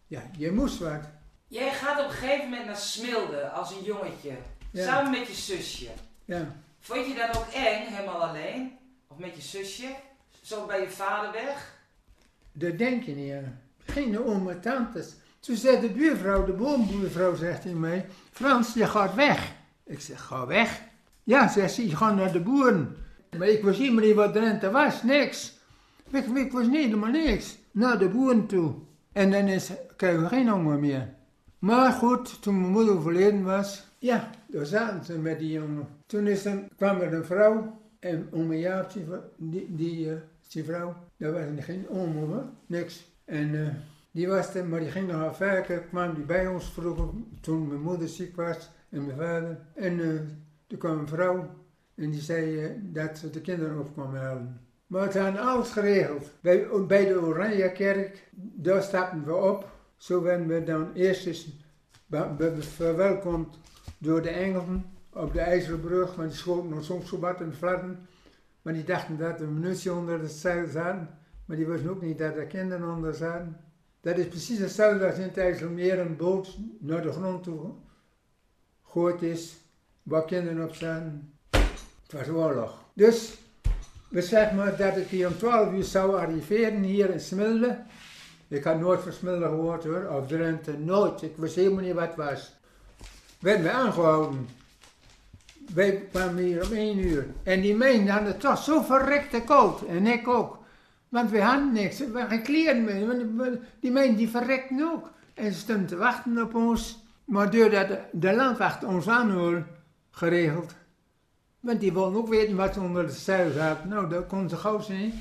Ja, 0.08 0.22
je 0.38 0.52
moest 0.52 0.80
wat. 0.80 1.04
Jij 1.48 1.74
gaat 1.74 2.00
op 2.00 2.06
een 2.06 2.12
gegeven 2.12 2.50
moment 2.50 2.66
naar 2.66 2.78
Smilde 2.78 3.50
als 3.50 3.72
een 3.72 3.84
jongetje. 3.84 4.32
Ja. 4.72 4.86
Samen 4.86 5.12
met 5.12 5.28
je 5.28 5.34
zusje. 5.34 5.90
Ja. 6.26 6.56
Vond 6.80 7.06
je 7.06 7.14
dat 7.14 7.38
ook 7.38 7.48
eng, 7.54 7.86
helemaal 7.88 8.24
alleen? 8.24 8.78
Of 9.08 9.18
met 9.18 9.36
je 9.36 9.42
zusje? 9.42 9.96
Zo 10.42 10.66
bij 10.66 10.82
je 10.82 10.90
vader 10.90 11.32
weg? 11.32 11.78
Dat 12.52 12.78
denk 12.78 13.04
je 13.04 13.16
niet 13.16 13.34
aan. 13.34 13.62
Geen 13.86 14.20
oom 14.20 14.50
en 14.50 14.62
tantes. 14.62 15.14
Toen 15.40 15.56
zei 15.56 15.80
de 15.80 15.90
buurvrouw, 15.90 16.46
de 16.46 16.54
boombuurvrouw, 16.54 17.36
zegt 17.36 17.64
hij 17.64 17.74
mij, 17.74 18.06
Frans, 18.32 18.74
je 18.74 18.88
gaat 18.88 19.16
weg. 19.16 19.52
Ik 19.84 20.00
zeg, 20.00 20.22
ga 20.22 20.46
weg? 20.46 20.82
Ja, 21.24 21.48
zegt 21.48 21.74
ze, 21.74 21.88
je 21.88 21.96
gaat 21.96 22.16
naar 22.16 22.32
de 22.32 22.40
boeren. 22.40 22.98
Maar 23.38 23.48
ik 23.48 23.64
wist 23.64 23.80
helemaal 23.80 24.04
niet 24.04 24.16
wat 24.16 24.34
Drenthe 24.34 24.72
was, 24.72 25.04
niks. 25.04 25.58
Ik, 26.10 26.26
wist 26.26 26.54
niet 26.54 26.72
helemaal 26.72 27.10
niks. 27.10 27.58
Naar 27.72 28.00
de 28.00 28.10
boeren 28.10 28.46
toe. 28.46 28.74
En 29.12 29.32
dan 29.32 29.48
is, 29.48 29.72
kregen 29.96 30.22
we 30.22 30.28
geen 30.28 30.50
honger 30.50 30.80
meer. 30.80 31.14
Maar 31.60 31.92
goed, 31.92 32.42
toen 32.42 32.60
mijn 32.60 32.72
moeder 32.72 32.94
overleden 32.94 33.44
was, 33.44 33.88
ja, 33.98 34.30
daar 34.48 34.66
zaten 34.66 35.06
ze 35.06 35.18
met 35.18 35.40
die 35.40 35.52
jongen. 35.52 35.88
Toen 36.06 36.28
is 36.28 36.46
er, 36.46 36.64
kwam 36.76 37.00
er 37.00 37.14
een 37.14 37.26
vrouw, 37.26 37.80
en 38.00 38.28
om 38.32 38.52
een 38.52 38.60
jaar, 38.60 38.94
die, 38.94 39.06
die, 39.38 39.76
die, 39.76 40.10
eh, 40.10 40.18
die 40.48 40.64
vrouw, 40.64 40.96
daar 41.18 41.32
was 41.32 41.66
geen 41.66 41.90
oom 41.90 42.16
hoor, 42.16 42.44
niks. 42.66 43.12
En 43.26 43.66
eh, 43.66 43.74
die 44.12 44.28
was 44.28 44.56
er, 44.56 44.66
maar 44.66 44.80
die 44.80 44.92
ging 44.92 45.08
nog 45.08 45.24
aan 45.24 45.34
werken, 45.40 45.88
kwam 45.90 46.14
die 46.14 46.24
bij 46.24 46.48
ons 46.48 46.72
vroeger, 46.72 47.08
toen 47.42 47.68
mijn 47.68 47.82
moeder 47.82 48.08
ziek 48.08 48.36
was 48.36 48.70
en 48.90 49.06
mijn 49.06 49.18
vader. 49.18 49.60
En 49.74 50.00
eh 50.00 50.20
toen 50.70 50.80
kwam 50.80 51.00
een 51.00 51.08
vrouw 51.08 51.50
en 52.00 52.10
die 52.10 52.22
zei 52.22 52.64
eh, 52.64 52.70
dat 52.82 53.18
ze 53.18 53.30
de 53.30 53.42
kinderen 53.42 53.80
op 53.80 53.94
kwam 53.94 54.16
halen. 54.16 54.62
Maar 54.88 55.02
het 55.02 55.18
hadden 55.18 55.42
alles 55.42 55.72
geregeld. 55.72 56.32
Bij, 56.42 56.68
bij 56.88 57.06
de 57.06 57.22
Oranjekerk, 57.22 58.30
daar 58.36 58.82
stapten 58.82 59.26
we 59.26 59.36
op. 59.36 59.72
Zo 59.98 60.22
werden 60.22 60.48
we 60.48 60.64
dan 60.64 60.94
eerst 60.94 61.26
eens 61.26 61.48
verwelkomd 62.60 63.60
door 63.98 64.22
de 64.22 64.30
Engelsen 64.30 64.86
op 65.14 65.34
de 65.34 65.40
IJzeren 65.40 65.80
Brug. 65.80 66.16
Want 66.16 66.30
die 66.30 66.38
schoten 66.38 66.70
nog 66.70 66.84
soms 66.84 67.10
zo 67.10 67.20
wat 67.20 67.42
in 67.42 67.54
flatten. 67.54 68.08
Maar 68.62 68.74
die 68.74 68.84
dachten 68.84 69.18
dat 69.18 69.42
er 69.42 69.48
munitie 69.48 69.94
onder 69.94 70.20
het 70.20 70.32
zeil 70.32 70.68
zaten. 70.68 71.10
Maar 71.46 71.58
die 71.58 71.66
wisten 71.66 71.90
ook 71.90 72.02
niet 72.02 72.18
dat 72.18 72.36
er 72.36 72.46
kinderen 72.46 72.96
onder 72.96 73.14
zaten. 73.14 73.58
Dat 74.02 74.18
is 74.18 74.28
precies 74.28 74.60
hetzelfde 74.60 75.06
als 75.06 75.16
in 75.16 75.24
het 75.24 75.38
IJsselmeer 75.38 76.00
een 76.00 76.18
boot 76.18 76.58
naar 76.80 77.02
de 77.02 77.12
grond 77.12 77.44
toe 77.44 77.72
gegooid 78.84 79.22
is. 79.22 79.58
Waar 80.04 80.26
kinderen 80.26 80.64
op 80.64 80.74
zaten. 80.74 81.39
Het 82.10 82.28
was 82.28 82.36
oorlog. 82.36 82.84
Dus 82.94 83.38
we 84.08 84.22
zeggen 84.22 84.78
dat 84.78 84.98
ik 84.98 85.08
hier 85.08 85.28
om 85.28 85.38
12 85.38 85.74
uur 85.74 85.84
zou 85.84 86.18
arriveren 86.18 86.84
hier 86.84 87.10
in 87.10 87.20
Smilde. 87.20 87.78
Ik 88.48 88.64
had 88.64 88.80
nooit 88.80 89.02
van 89.02 89.12
Smilde 89.12 89.46
gehoord 89.46 89.84
hoor, 89.84 90.08
of 90.08 90.28
Drenthe, 90.28 90.78
nooit. 90.78 91.22
Ik 91.22 91.38
wist 91.38 91.56
helemaal 91.56 91.84
niet 91.84 91.94
wat 91.94 92.08
het 92.08 92.16
was. 92.16 92.56
Werden 93.40 93.64
we 93.64 93.72
aangehouden. 93.72 94.48
Wij 95.74 96.08
kwamen 96.12 96.44
hier 96.44 96.66
om 96.66 96.74
1 96.74 97.00
uur. 97.00 97.28
En 97.44 97.62
die 97.62 97.76
meenden 97.76 98.14
hadden 98.14 98.32
het 98.32 98.40
toch 98.40 98.64
zo 98.64 98.82
verrekte 98.82 99.42
koud. 99.42 99.82
En 99.82 100.08
ik 100.08 100.28
ook. 100.28 100.58
Want 101.10 101.32
we 101.32 101.42
hadden 101.42 101.74
niks. 101.74 101.98
We 101.98 102.06
hadden 102.06 102.30
geen 102.30 102.42
kleren 102.42 102.84
meer. 102.84 103.60
Die 103.80 103.92
meenden 103.92 104.18
die 104.18 104.30
verrekten 104.30 104.92
ook. 104.92 105.12
En 105.34 105.54
ze 105.54 105.60
stonden 105.60 105.86
te 105.86 105.96
wachten 105.96 106.42
op 106.42 106.56
ons. 106.56 107.04
Maar 107.26 107.52
doordat 107.52 107.88
de, 107.88 108.00
de 108.12 108.36
landwacht 108.36 108.84
ons 108.84 109.08
aanhoorde, 109.08 109.64
geregeld. 110.12 110.74
Want 111.60 111.80
die 111.80 111.94
wilden 111.94 112.20
ook 112.20 112.28
weten 112.28 112.56
wat 112.56 112.74
ze 112.74 112.80
onder 112.80 113.06
de 113.06 113.14
zeil 113.14 113.52
zaten. 113.52 113.90
Nou, 113.90 114.10
dat 114.10 114.28
kon 114.28 114.50
ze 114.50 114.56
gauw 114.56 114.80
zien. 114.80 115.14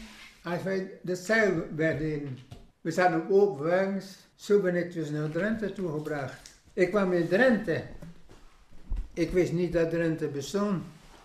Als 0.43 0.63
wij 0.63 0.91
de 1.03 1.15
zeil 1.17 1.53
werden. 1.77 2.39
We 2.81 2.91
zaten 2.91 3.21
op 3.21 3.31
open. 3.31 4.03
Zo 4.35 4.61
ben 4.61 4.75
ik 4.75 4.93
dus 4.93 5.11
naar 5.11 5.31
Drenthe 5.31 5.73
toegebracht. 5.73 6.51
Ik 6.73 6.91
kwam 6.91 7.13
in 7.13 7.29
Drenthe. 7.29 7.83
Ik 9.15 9.31
wist 9.31 9.53
niet 9.53 9.73
dat 9.73 9.91
Drenthe 9.91 10.29
bestond. 10.29 10.83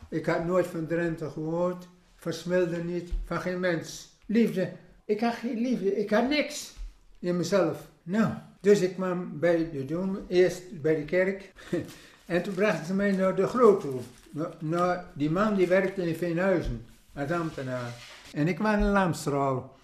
Ik 0.10 0.25
had 0.25 0.46
nooit 0.46 0.67
van 0.67 0.88
Drenthe 0.88 1.29
gehoord. 1.29 1.88
Van 2.15 2.34
Smilde 2.34 2.84
niet. 2.84 3.12
Van 3.25 3.41
geen 3.41 3.60
mens. 3.60 4.17
Liefde. 4.25 4.72
Ik 5.05 5.20
had 5.20 5.34
geen 5.34 5.60
liefde. 5.60 5.96
Ik 5.96 6.10
had 6.10 6.29
niks 6.29 6.74
in 7.20 7.38
mezelf. 7.38 7.88
Nou, 8.03 8.34
dus 8.62 8.82
ik 8.82 8.93
kwam 8.93 9.39
bij 9.39 9.70
de 9.72 9.86
dom. 9.86 10.20
Eerst 10.27 10.82
bij 10.82 10.96
de 10.96 11.05
kerk. 11.05 11.51
En 12.25 12.43
toen 12.43 12.53
brachten 12.53 12.86
ze 12.86 12.93
mij 12.93 13.12
naar 13.12 13.36
de 13.36 13.48
groot 13.48 13.82
toe. 13.82 14.00
Na- 14.34 14.54
Naar 14.60 15.06
die 15.13 15.30
man 15.32 15.56
die 15.56 15.68
werkte 15.68 16.08
in 16.08 16.16
Veenhuizen, 16.16 16.86
als 17.16 17.32
ambtenaar. 17.32 17.94
En 18.34 18.48
ik 18.48 18.60
was 18.60 18.74
een 18.74 18.92
lamstraal. 18.92 19.78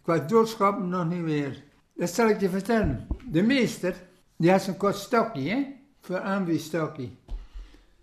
Ik 0.00 0.06
was 0.06 0.20
doodschappen 0.26 0.88
nog 0.88 1.08
niet 1.08 1.20
meer. 1.22 1.62
Dat 1.94 2.10
zal 2.10 2.28
ik 2.28 2.40
je 2.40 2.48
vertellen. 2.48 3.06
De 3.30 3.42
meester, 3.42 3.94
die 4.36 4.50
had 4.50 4.62
zo'n 4.62 4.76
kort 4.76 4.96
stokje, 4.96 5.50
hè? 5.50 5.66
Voor 6.00 6.20
aanwiesstokje. 6.20 7.08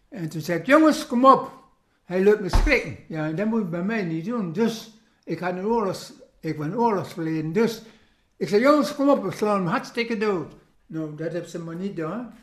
En 0.10 0.30
toen 0.30 0.42
zei 0.42 0.60
ik, 0.60 0.66
jongens, 0.66 1.08
kom 1.08 1.26
op. 1.26 1.52
Hij 2.06 2.24
loopt 2.24 2.40
me 2.42 2.50
schrikken. 2.50 2.98
Ja, 3.08 3.32
dat 3.32 3.46
moet 3.48 3.60
je 3.62 3.66
bij 3.68 3.84
mij 3.84 4.04
niet 4.04 4.26
doen. 4.26 4.54
Dus, 4.54 4.98
ik 5.24 5.40
had 5.40 5.52
een 5.52 5.66
oorlogs... 5.66 6.14
Ik 6.40 6.58
ben 6.58 6.78
oorlogsverleden, 6.80 7.52
dus... 7.54 7.82
Ik 8.38 8.48
zei, 8.48 8.62
jongens, 8.62 8.96
kom 8.96 9.10
op, 9.10 9.24
we 9.24 9.32
slaan 9.32 9.56
hem 9.56 9.66
hartstikke 9.68 10.18
dood. 10.18 10.54
Nou, 10.86 11.16
dat 11.16 11.32
hebben 11.32 11.50
ze 11.50 11.60
maar 11.60 11.76
niet 11.76 11.90
gedaan. 11.96 12.34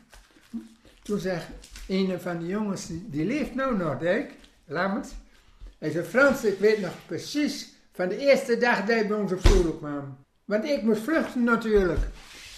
Toen 1.09 1.19
zei 1.19 1.39
een 1.87 2.19
van 2.19 2.39
de 2.39 2.45
jongens, 2.45 2.87
die, 2.89 3.25
leeft 3.25 3.55
nou 3.55 3.77
nog, 3.77 4.01
ik, 4.01 4.29
Lammert. 4.65 5.07
Hij 5.79 5.91
zei, 5.91 6.05
Frans, 6.05 6.43
ik 6.43 6.59
weet 6.59 6.81
nog 6.81 6.91
precies 7.05 7.73
van 7.93 8.09
de 8.09 8.17
eerste 8.17 8.57
dag 8.57 8.79
dat 8.79 8.87
hij 8.87 9.07
bij 9.07 9.17
ons 9.17 9.31
op 9.31 9.39
school 9.39 9.73
kwam. 9.73 10.17
Want 10.45 10.63
ik 10.63 10.83
moest 10.83 11.01
vluchten 11.01 11.43
natuurlijk. 11.43 11.99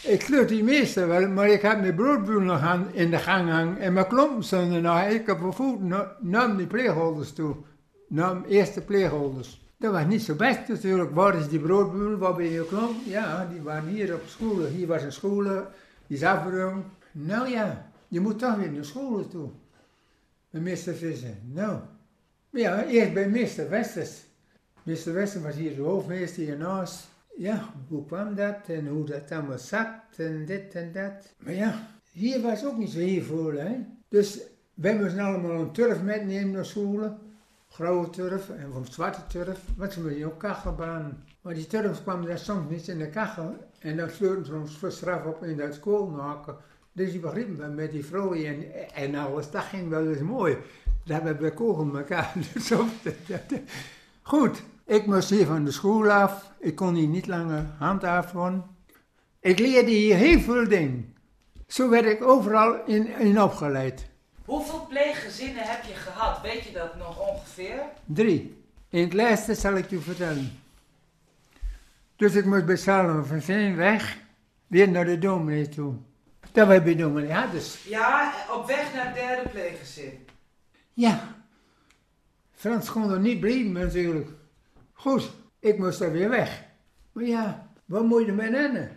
Ik 0.04 0.22
sloot 0.22 0.48
die 0.48 0.64
meester 0.64 1.08
wel, 1.08 1.28
maar 1.28 1.50
ik 1.50 1.62
had 1.62 1.80
mijn 1.80 1.96
broodbuur 1.96 2.42
nog 2.42 2.62
aan, 2.62 2.88
in 2.94 3.12
de 3.12 3.18
gang 3.18 3.50
hangen. 3.50 3.78
En 3.78 3.94
mijn 3.94 4.08
klompen 4.08 4.44
stonden 4.44 4.82
nog. 4.82 5.04
Ik 5.04 5.30
op 5.30 5.40
mijn 5.40 5.54
voeten 5.54 5.88
na- 5.88 6.16
nam 6.20 6.58
die 6.58 6.68
pleegholders 6.68 7.34
toe. 7.34 7.56
Nam 8.08 8.46
eerste 8.48 8.82
pleegholders. 8.82 9.62
Dat 9.78 9.92
was 9.92 10.06
niet 10.06 10.22
zo 10.22 10.36
best 10.36 10.68
natuurlijk. 10.68 11.16
Waar 11.16 11.36
is 11.36 11.48
die 11.48 11.60
broodbuur? 11.60 12.18
Waar 12.18 12.36
ben 12.36 12.52
je 12.52 12.66
klomp? 12.66 12.96
Ja, 13.06 13.48
die 13.52 13.62
waren 13.62 13.90
hier 13.90 14.14
op 14.14 14.24
school. 14.26 14.66
Hier 14.66 14.88
was 14.88 15.04
een 15.04 15.14
school, 15.14 15.44
die 16.08 16.18
is 16.18 16.24
afgeroomd. 16.24 16.86
Nou 17.12 17.50
ja, 17.50 17.91
je 18.12 18.20
moet 18.20 18.40
toch 18.40 18.56
weer 18.56 18.72
naar 18.72 18.86
school 18.86 19.28
toe. 19.28 19.50
Bij 20.50 20.62
meester 20.62 20.96
Visser. 20.96 21.36
Nou, 21.44 21.80
ja, 22.50 22.84
eerst 22.84 23.14
bij 23.14 23.30
meester 23.30 23.70
Westers. 23.70 24.24
Meester 24.84 25.14
Wester 25.14 25.42
was 25.42 25.56
hier 25.56 25.76
de 25.76 25.82
hoofdmeester 25.82 26.44
hiernaast. 26.44 27.08
Ja, 27.38 27.74
hoe 27.88 28.06
kwam 28.06 28.36
dat 28.36 28.56
en 28.68 28.88
hoe 28.88 29.06
dat 29.06 29.32
allemaal 29.32 29.58
zat 29.58 29.88
en 30.18 30.46
dit 30.46 30.76
en 30.76 30.92
dat. 30.92 31.34
Maar 31.38 31.54
ja, 31.54 31.88
hier 32.12 32.42
was 32.42 32.66
ook 32.66 32.78
niet 32.78 32.90
zo 32.90 33.00
heel 33.00 33.24
veel, 33.24 33.54
hè. 33.54 33.78
Dus 34.08 34.40
wij 34.74 34.98
moesten 34.98 35.20
allemaal 35.20 35.60
een 35.60 35.72
turf 35.72 36.02
metnemen 36.02 36.52
naar 36.52 36.66
school. 36.66 37.18
Grauwe 37.70 38.10
turf 38.10 38.50
en 38.50 38.72
of 38.74 38.94
zwarte 38.94 39.28
turf, 39.28 39.60
wat 39.78 39.94
ze 39.94 40.00
met 40.00 40.24
ook 40.24 40.40
kachelbaan. 40.40 41.24
Maar 41.42 41.54
die 41.54 41.68
turf 41.68 42.02
kwam 42.02 42.26
daar 42.26 42.40
soms 42.40 42.70
niet 42.70 42.88
in 42.88 42.98
de 42.98 43.10
kachel. 43.10 43.56
En 43.80 43.98
dan 43.98 44.10
sleurden 44.10 44.46
ze 44.46 44.54
ons 44.54 44.78
voor 44.78 44.92
straf 44.92 45.26
op 45.26 45.44
in 45.44 45.58
dat 45.58 45.80
koolnaken. 45.80 46.56
Dus 46.92 47.12
die 47.12 47.20
begrepen 47.20 47.58
we 47.58 47.66
met 47.66 47.92
die 47.92 48.06
vrouwen 48.06 48.46
en, 48.46 48.94
en 48.94 49.16
alles, 49.16 49.52
dat 49.52 49.64
ging 49.64 49.90
wel 49.90 50.08
eens 50.08 50.22
mooi. 50.22 50.58
Dat 51.06 51.22
hebben 51.22 51.44
we 51.44 51.54
kogel 51.54 51.98
elkaar. 51.98 52.34
Dus 52.54 52.72
Goed, 54.22 54.64
ik 54.86 55.06
moest 55.06 55.30
hier 55.30 55.46
van 55.46 55.66
de 55.66 55.72
school 55.72 56.12
af. 56.12 56.52
Ik 56.60 56.76
kon 56.76 56.96
hier 56.96 57.08
niet 57.08 57.28
langer 57.28 57.66
handhaven. 57.78 58.64
Ik 59.40 59.60
leerde 59.60 59.92
hier 59.92 60.16
heel 60.16 60.40
veel 60.40 60.68
dingen. 60.68 61.16
Zo 61.68 61.90
werd 61.90 62.06
ik 62.06 62.24
overal 62.24 62.86
in, 62.86 63.08
in 63.20 63.42
opgeleid. 63.42 64.10
Hoeveel 64.46 64.86
pleeggezinnen 64.90 65.64
heb 65.64 65.84
je 65.84 65.94
gehad? 65.94 66.42
Weet 66.42 66.64
je 66.64 66.72
dat 66.72 66.98
nog 66.98 67.30
ongeveer? 67.30 67.84
Drie. 68.06 68.64
In 68.90 69.04
het 69.04 69.14
laatste 69.14 69.54
zal 69.54 69.76
ik 69.76 69.90
je 69.90 70.00
vertellen. 70.00 70.60
Dus 72.16 72.36
ik 72.36 72.46
moest 72.46 72.66
bij 72.66 72.76
Salom 72.76 73.26
van 73.26 73.42
Veen 73.42 73.76
weg, 73.76 74.18
weer 74.68 74.90
naar 74.90 75.06
de 75.06 75.18
dominee 75.18 75.70
toe. 75.70 75.94
Dat 76.52 76.68
wij 76.68 76.84
bij 76.84 76.96
dominee 76.96 77.32
hadden. 77.32 77.62
Ja, 77.88 78.34
op 78.56 78.68
weg 78.68 78.94
naar 78.94 79.06
het 79.06 79.16
derde 79.16 79.50
pleeggezin. 79.50 80.26
Ja, 80.94 81.36
Frans 82.52 82.92
kon 82.92 83.12
er 83.12 83.20
niet 83.20 83.40
blijven 83.40 83.72
natuurlijk. 83.72 84.30
Goed, 84.94 85.32
ik 85.60 85.78
moest 85.78 86.00
er 86.02 86.12
weer 86.12 86.30
weg. 86.30 86.64
Maar 87.12 87.24
ja, 87.24 87.68
wat 87.86 88.04
moet 88.06 88.26
je 88.26 88.32
met 88.32 88.50
rennen? 88.50 88.92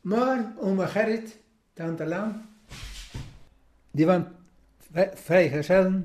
Maar 0.00 0.52
oma 0.58 0.86
Gerrit, 0.86 1.38
tante 1.72 2.06
Lam, 2.06 2.42
die 3.90 4.06
was 4.06 4.20
vrij- 4.90 5.12
vrijgezel. 5.14 6.02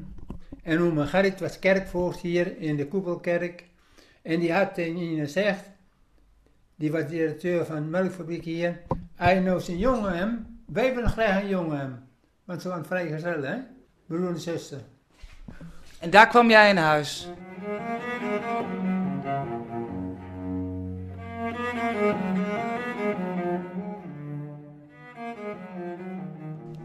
En 0.63 0.80
oma 0.82 1.06
Gerrit 1.06 1.40
was 1.40 1.60
kerkvoogd 1.60 2.20
hier 2.20 2.58
in 2.58 2.75
de 2.75 2.88
Koepelkerk. 2.88 3.66
En 4.22 4.40
die 4.40 4.54
had 4.54 4.74
tegen 4.74 4.98
Ine 4.98 5.22
gezegd, 5.22 5.70
die 6.75 6.92
was 6.92 7.08
directeur 7.08 7.66
van 7.66 7.75
de 7.75 7.82
melkfabriek 7.90 8.44
hier. 8.44 8.82
Hij 9.22 9.40
nou 9.40 9.60
zijn 9.60 9.78
jongen 9.78 10.18
hem, 10.18 10.62
wij 10.66 10.96
willen 10.96 11.10
graag 11.10 11.42
een 11.42 11.48
jongen 11.48 11.78
hem. 11.80 12.04
Want 12.46 12.62
ze 12.62 12.68
waren 12.68 12.86
vrijgezel, 12.86 13.44
hè? 13.44 13.58
Broer 14.06 14.48
en. 14.48 14.82
En 16.00 16.10
daar 16.10 16.28
kwam 16.28 16.50
jij 16.50 16.70
in 16.70 16.78
huis. 16.78 17.30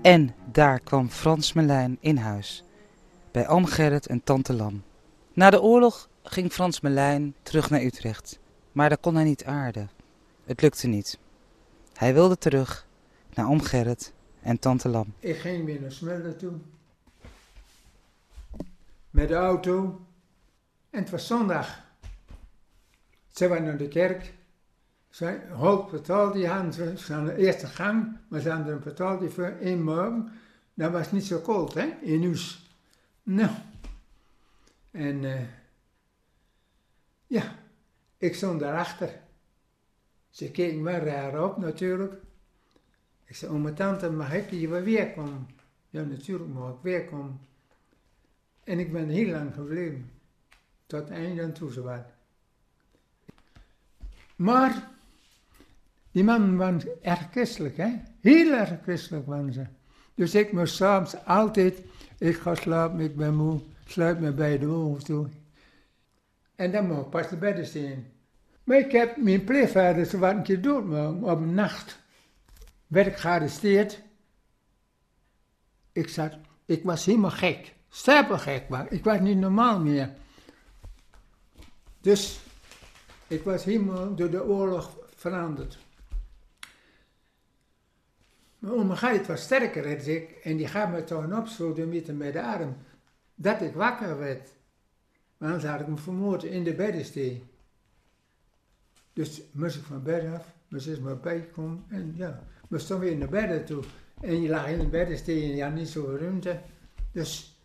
En 0.03 0.35
daar 0.53 0.81
kwam 0.81 1.11
Frans 1.11 1.53
Melijn 1.53 1.97
in 2.01 2.17
huis. 2.17 2.65
Bij 3.31 3.49
oom 3.49 3.65
Gerrit 3.67 4.07
en 4.07 4.25
tante 4.25 4.53
Lam. 4.53 4.83
Na 5.33 5.51
de 5.51 5.63
oorlog 5.63 6.09
ging 6.23 6.53
Frans 6.53 6.81
Melijn 6.81 7.35
terug 7.43 7.71
naar 7.71 7.83
Utrecht. 7.83 8.39
Maar 8.73 8.89
daar 8.89 8.99
kon 8.99 9.15
hij 9.15 9.25
niet 9.25 9.45
aarden. 9.45 9.91
Het 10.45 10.63
lukte 10.63 10.87
niet. 10.87 11.19
Hij 11.97 12.15
wilde 12.15 12.39
terug 12.39 12.87
naar 13.35 13.49
oom 13.49 13.61
Gerrit 13.61 14.13
en 14.41 14.59
tante 14.59 14.89
Lam. 14.89 15.15
Ik 15.19 15.37
ging 15.37 15.65
weer 15.65 15.81
naar 15.81 15.93
Smullen 15.93 16.39
toe. 16.39 16.53
Met 19.11 19.29
de 19.29 19.35
auto. 19.35 20.01
En 20.91 21.01
het 21.01 21.11
was 21.11 21.27
zondag. 21.27 21.85
Ze 23.33 23.49
waren 23.49 23.65
naar 23.65 23.77
de 23.77 23.89
kerk. 23.89 24.35
Ze 25.11 25.41
hoog 25.53 25.91
betaald 25.91 26.33
die 26.33 26.47
hadden 26.47 26.73
ze. 26.73 27.13
Hadden 27.13 27.35
de 27.35 27.47
eerste 27.47 27.67
gang, 27.67 28.17
maar 28.29 28.41
ze 28.41 28.51
hadden 28.51 28.73
een 28.73 28.81
betaald 28.81 29.21
die 29.21 29.29
voor 29.29 29.57
één 29.61 29.83
morgen. 29.83 30.33
Dat 30.75 30.93
was 30.93 31.13
niet 31.13 31.27
zo 31.27 31.39
koud, 31.39 31.75
hè, 31.75 31.87
in 32.01 32.25
huis. 32.25 32.71
Nou. 33.23 33.51
En 34.91 35.25
eh, 35.25 35.41
ja, 37.27 37.55
ik 38.17 38.35
stond 38.35 38.61
daarachter. 38.61 39.25
Ze 40.37 40.51
keken 40.51 40.83
me 40.83 40.99
raar 40.99 41.45
op 41.45 41.57
natuurlijk. 41.57 42.15
Ik 43.25 43.37
zei, 43.37 43.59
mijn 43.59 43.75
tante, 43.75 44.11
mag 44.11 44.35
ik 44.35 44.45
hier 44.45 44.85
weer 44.85 45.13
komen? 45.13 45.49
Ja, 45.91 46.03
natuurlijk 46.03 46.51
mag 46.51 46.71
ik 46.71 46.79
weer 46.83 47.05
komen. 47.05 47.41
En 48.65 48.79
ik 48.79 48.93
ben 48.93 49.09
heel 49.09 49.31
lang 49.31 49.55
gebleven. 49.55 50.11
Tot 50.87 51.01
het 51.01 51.11
einde 51.11 51.43
aan 51.43 51.53
toe 51.53 51.73
zo 51.73 51.91
Maar 54.37 54.91
die 56.11 56.25
mannen 56.25 56.57
waren 56.57 57.03
erg 57.03 57.31
christelijk, 57.31 57.77
hè? 57.77 57.93
Heel 58.21 58.53
erg 58.53 58.83
christelijk 58.83 59.27
waren 59.27 59.53
ze. 59.53 59.67
Dus 60.15 60.35
ik 60.35 60.53
moest 60.53 60.75
s'avonds 60.75 61.25
altijd, 61.25 61.83
ik 62.19 62.37
ga 62.37 62.55
slapen, 62.55 63.01
ik 63.01 63.17
ben 63.17 63.35
moe, 63.35 63.61
sluit 63.87 64.21
me 64.21 64.33
bij 64.33 64.59
de 64.59 64.67
ogen 64.67 65.05
toe. 65.05 65.27
En 66.55 66.73
dan 66.73 66.87
mocht 66.87 67.05
ik 67.05 67.11
pas 67.11 67.29
de 67.29 67.37
bedden 67.37 67.67
staan. 67.67 68.15
Maar 68.67 68.79
ik 68.79 68.93
heb 68.93 69.17
mijn 69.17 69.45
pleegvader 69.45 70.05
ze 70.05 70.19
waren 70.19 70.37
een 70.37 70.43
keer 70.43 70.63
dood 70.63 70.83
op 71.23 71.41
een 71.41 71.55
nacht. 71.55 71.99
Werd 72.87 73.07
ik 73.07 73.17
gearresteerd. 73.17 74.03
Ik 75.93 76.09
zat, 76.09 76.33
ik 76.65 76.85
was 76.85 77.05
helemaal 77.05 77.31
gek. 77.31 77.75
Stapelgek, 77.89 78.69
maar 78.69 78.93
ik 78.93 79.05
was 79.05 79.21
niet 79.21 79.39
normaal 79.39 79.81
meer. 79.81 80.11
Dus 82.01 82.41
ik 83.27 83.43
was 83.43 83.65
helemaal 83.65 84.15
door 84.15 84.31
de 84.31 84.45
oorlog 84.45 84.99
veranderd. 85.15 85.79
Mijn 88.59 88.97
Geit 88.97 89.27
was 89.27 89.43
sterker 89.43 89.83
dan 89.83 90.15
ik 90.15 90.31
en 90.31 90.57
die 90.57 90.69
gaf 90.69 90.91
me 90.91 91.05
toen 91.05 91.37
op 91.37 91.47
zo 91.47 91.73
de 91.73 91.87
midden 91.87 92.17
met 92.17 92.33
de 92.33 92.43
arm. 92.43 92.77
Dat 93.35 93.61
ik 93.61 93.75
wakker 93.75 94.19
werd. 94.19 94.49
Maar 95.37 95.49
anders 95.49 95.71
had 95.71 95.81
ik 95.81 95.87
me 95.87 95.97
vermoord 95.97 96.45
in 96.45 96.65
de 96.65 96.75
beddenstee. 96.75 97.55
Dus 99.17 99.43
moest 99.53 99.77
ik 99.77 99.83
van 99.83 100.03
bed 100.03 100.35
af, 100.35 100.53
moest 100.69 100.87
eens 100.87 100.99
maar 100.99 101.21
bijkomen 101.21 101.85
en 101.89 102.15
ja, 102.17 102.43
moest 102.69 102.89
dan 102.89 102.99
weer 102.99 103.17
naar 103.17 103.29
bedden 103.29 103.65
toe. 103.65 103.83
En 104.21 104.43
je 104.43 104.49
lag 104.49 104.69
in 104.69 104.91
de 104.91 105.23
en 105.27 105.57
je 105.57 105.63
had 105.63 105.73
niet 105.73 105.89
zoveel 105.89 106.19
ruimte. 106.19 106.61
Dus 107.13 107.61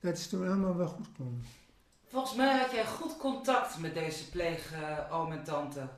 dat 0.00 0.16
is 0.16 0.28
toen 0.28 0.46
allemaal 0.46 0.76
wel 0.76 0.86
goed 0.86 1.06
gekomen. 1.06 1.44
Volgens 2.06 2.34
mij 2.34 2.58
had 2.58 2.70
jij 2.70 2.86
goed 2.86 3.16
contact 3.16 3.78
met 3.78 3.94
deze 3.94 4.30
pleegoom 4.30 5.32
en 5.32 5.44
tante. 5.44 5.88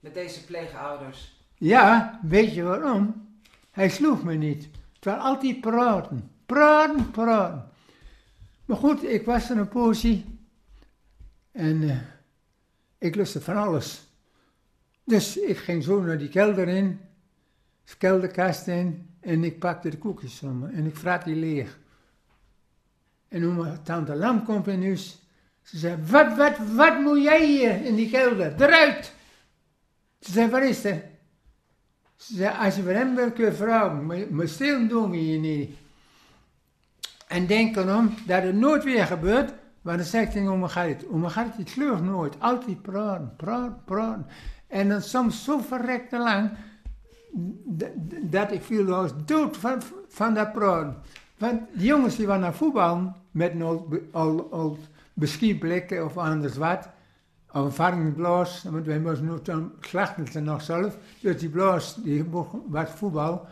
Met 0.00 0.14
deze 0.14 0.44
pleegouders. 0.44 1.46
Ja, 1.54 2.20
weet 2.22 2.54
je 2.54 2.62
waarom? 2.62 3.28
Hij 3.70 3.88
sloeg 3.88 4.22
me 4.22 4.34
niet. 4.34 4.68
Het 4.94 5.04
was 5.04 5.18
altijd 5.18 5.60
praten. 5.60 6.30
Praten, 6.46 7.10
praten. 7.10 7.70
Maar 8.64 8.76
goed, 8.76 9.04
ik 9.04 9.24
was 9.24 9.50
er 9.50 9.56
een 9.56 9.68
poosje. 9.68 10.22
En 11.52 11.82
uh, 11.82 12.00
ik 12.98 13.14
lustte 13.14 13.40
van 13.40 13.56
alles. 13.56 14.10
Dus 15.04 15.36
ik 15.36 15.56
ging 15.56 15.84
zo 15.84 16.00
naar 16.00 16.18
die 16.18 16.28
kelder 16.28 16.68
in. 16.68 17.00
De 17.84 17.96
kelderkast 17.98 18.66
in. 18.66 19.10
En 19.20 19.44
ik 19.44 19.58
pakte 19.58 19.88
de 19.88 19.98
koekjes 19.98 20.34
van 20.34 20.58
me. 20.58 20.68
En 20.68 20.86
ik 20.86 20.96
vraag 20.96 21.22
die 21.22 21.36
leeg. 21.36 21.78
En 23.28 23.56
mijn 23.56 23.82
tante 23.82 24.14
Lam 24.14 24.44
komt 24.44 24.66
in 24.66 24.82
huis. 24.82 25.22
Ze 25.62 25.78
zei, 25.78 25.96
wat, 26.06 26.36
wat, 26.36 26.58
wat 26.74 27.00
moet 27.00 27.22
jij 27.22 27.46
hier 27.46 27.84
in 27.84 27.94
die 27.94 28.10
kelder? 28.10 28.62
Eruit! 28.62 29.12
Ze 30.20 30.32
zei, 30.32 30.50
wat 30.50 30.62
is 30.62 30.84
er? 30.84 31.02
Ze 32.16 32.34
zei, 32.34 32.56
als 32.56 32.76
je 32.76 32.82
voor 32.82 32.90
hem 32.90 33.14
wil, 33.14 33.30
kun 33.30 33.44
je. 33.44 34.26
Maar, 34.30 34.48
stil 34.48 34.88
doen 34.88 35.10
we 35.10 35.16
hier 35.16 35.38
niet. 35.38 35.76
En 37.28 37.46
denk 37.46 37.76
erom 37.76 38.14
dat 38.26 38.42
het 38.42 38.54
nooit 38.54 38.84
weer 38.84 39.06
gebeurt. 39.06 39.52
Maar 39.82 39.96
dan 39.96 40.06
zegt 40.06 40.34
hij 40.34 40.46
om 40.46 40.68
gaat 40.68 41.06
Om 41.06 41.20
mijn 41.20 41.32
gaat 41.32 41.56
het 41.56 41.72
kleurt 41.72 42.02
nooit. 42.02 42.40
Altijd 42.40 42.82
praten, 42.82 43.34
praten, 43.36 43.82
praten. 43.84 44.26
En 44.72 44.88
dan 44.88 45.02
soms 45.02 45.44
zo 45.44 45.58
verrekte 45.58 46.18
lang. 46.18 46.50
Dat 48.20 48.52
ik 48.52 48.62
viel 48.62 48.94
als 48.94 49.12
dood 49.24 49.56
van, 49.56 49.82
van 50.08 50.34
dat 50.34 50.52
praten. 50.52 50.96
Want 51.38 51.60
die 51.72 51.86
jongens 51.86 52.16
die 52.16 52.26
waren 52.26 52.42
naar 52.42 52.54
voetbal 52.54 53.16
met 53.30 53.52
een 53.52 54.08
al, 54.10 54.48
al 54.50 54.78
beskietblikken 55.12 56.04
of 56.04 56.16
anders 56.18 56.56
wat. 56.56 56.88
Of 57.52 57.64
een 57.64 57.72
varkensblaas, 57.72 58.62
want 58.62 58.86
wij 58.86 59.00
moesten 59.00 59.26
nu 59.26 59.38
dan 59.42 59.72
slachten 59.80 60.44
nog 60.44 60.62
zelf. 60.62 60.96
Dus 61.20 61.38
die 61.38 61.48
blaas, 61.48 61.94
die 62.02 62.24
was 62.68 62.90
voetbal. 62.90 63.46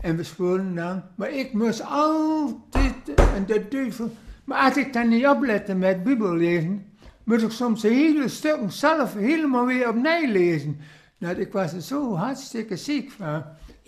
En 0.00 0.16
we 0.16 0.22
speelden 0.22 0.74
dan. 0.74 1.02
Maar 1.14 1.30
ik 1.30 1.52
moest 1.52 1.82
altijd, 1.84 3.14
en 3.34 3.46
de 3.46 3.66
duivel. 3.68 4.10
Maar 4.44 4.64
als 4.64 4.76
ik 4.76 4.92
dan 4.92 5.08
niet 5.08 5.26
oplette 5.26 5.74
met 5.74 6.02
Bibel 6.02 6.34
lezen, 6.34 6.89
moest 7.24 7.44
ik 7.44 7.50
soms 7.50 7.82
hele 7.82 8.28
stukken 8.28 8.72
zelf 8.72 9.14
helemaal 9.14 9.66
weer 9.66 9.88
opnieuw 9.88 10.32
lezen. 10.32 10.80
Nou, 11.18 11.36
ik 11.36 11.52
was 11.52 11.72
er 11.72 11.80
zo 11.80 12.14
hartstikke 12.14 12.76
ziek 12.76 13.10
van, 13.10 13.44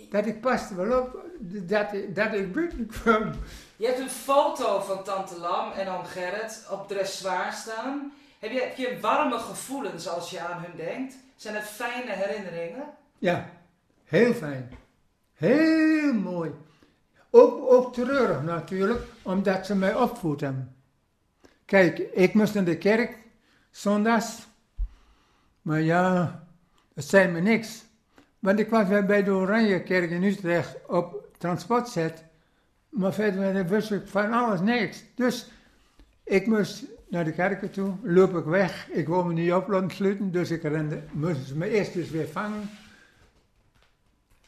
dat 0.09 0.25
ik 0.25 0.41
paste 0.41 0.75
wel 0.75 0.99
op 0.99 1.17
dat, 1.43 1.87
dat 2.09 2.33
ik 2.33 2.53
buiten 2.53 2.87
kwam. 2.87 3.31
Je 3.75 3.85
hebt 3.85 3.99
een 3.99 4.09
foto 4.09 4.79
van 4.79 5.03
Tante 5.03 5.39
Lam 5.39 5.71
en 5.71 5.87
oom 5.87 6.03
Gerrit 6.03 6.67
op 6.71 6.87
dressoir 6.87 7.53
staan. 7.53 8.13
Heb 8.39 8.51
je, 8.51 8.59
heb 8.59 8.77
je 8.77 8.97
warme 9.01 9.37
gevoelens 9.37 10.07
als 10.07 10.29
je 10.29 10.39
aan 10.39 10.61
hun 10.61 10.75
denkt? 10.75 11.15
Zijn 11.35 11.55
het 11.55 11.63
fijne 11.63 12.11
herinneringen? 12.11 12.83
Ja, 13.17 13.49
heel 14.03 14.33
fijn. 14.33 14.71
Heel 15.33 16.13
mooi. 16.13 16.51
Ook, 17.29 17.71
ook 17.71 17.93
treurig 17.93 18.43
natuurlijk, 18.43 19.01
omdat 19.21 19.65
ze 19.65 19.75
mij 19.75 19.95
opvoeden. 19.95 20.75
Kijk, 21.65 21.99
ik 21.99 22.33
moest 22.33 22.53
naar 22.53 22.63
de 22.63 22.77
kerk, 22.77 23.17
zondags. 23.73 24.47
Maar 25.61 25.81
ja, 25.81 26.43
dat 26.93 27.03
zei 27.03 27.31
me 27.31 27.39
niks. 27.39 27.85
Want 28.39 28.59
ik 28.59 28.69
was 28.69 28.87
bij 28.87 29.23
de 29.23 29.31
Oranje 29.31 29.83
Kerk 29.83 30.11
in 30.11 30.23
Utrecht 30.23 30.77
op 30.87 31.27
transportzet. 31.37 32.23
Maar 32.89 33.13
verder 33.13 33.67
wist 33.67 33.91
ik 33.91 34.07
van 34.07 34.33
alles 34.33 34.59
niks. 34.59 35.03
Dus 35.15 35.51
ik 36.23 36.47
moest 36.47 36.83
naar 37.09 37.25
de 37.25 37.31
kerken 37.31 37.71
toe, 37.71 37.93
loop 38.03 38.37
ik 38.37 38.45
weg. 38.45 38.89
Ik 38.89 39.07
wou 39.07 39.25
me 39.25 39.33
niet 39.33 39.53
op 39.53 39.83
sluiten, 39.87 40.31
dus 40.31 40.51
ik 40.51 40.61
rende, 40.61 41.03
moesten 41.11 41.45
ze 41.45 41.57
me 41.57 41.69
eerst 41.69 41.93
dus 41.93 42.09
weer 42.09 42.27
vangen. 42.27 42.69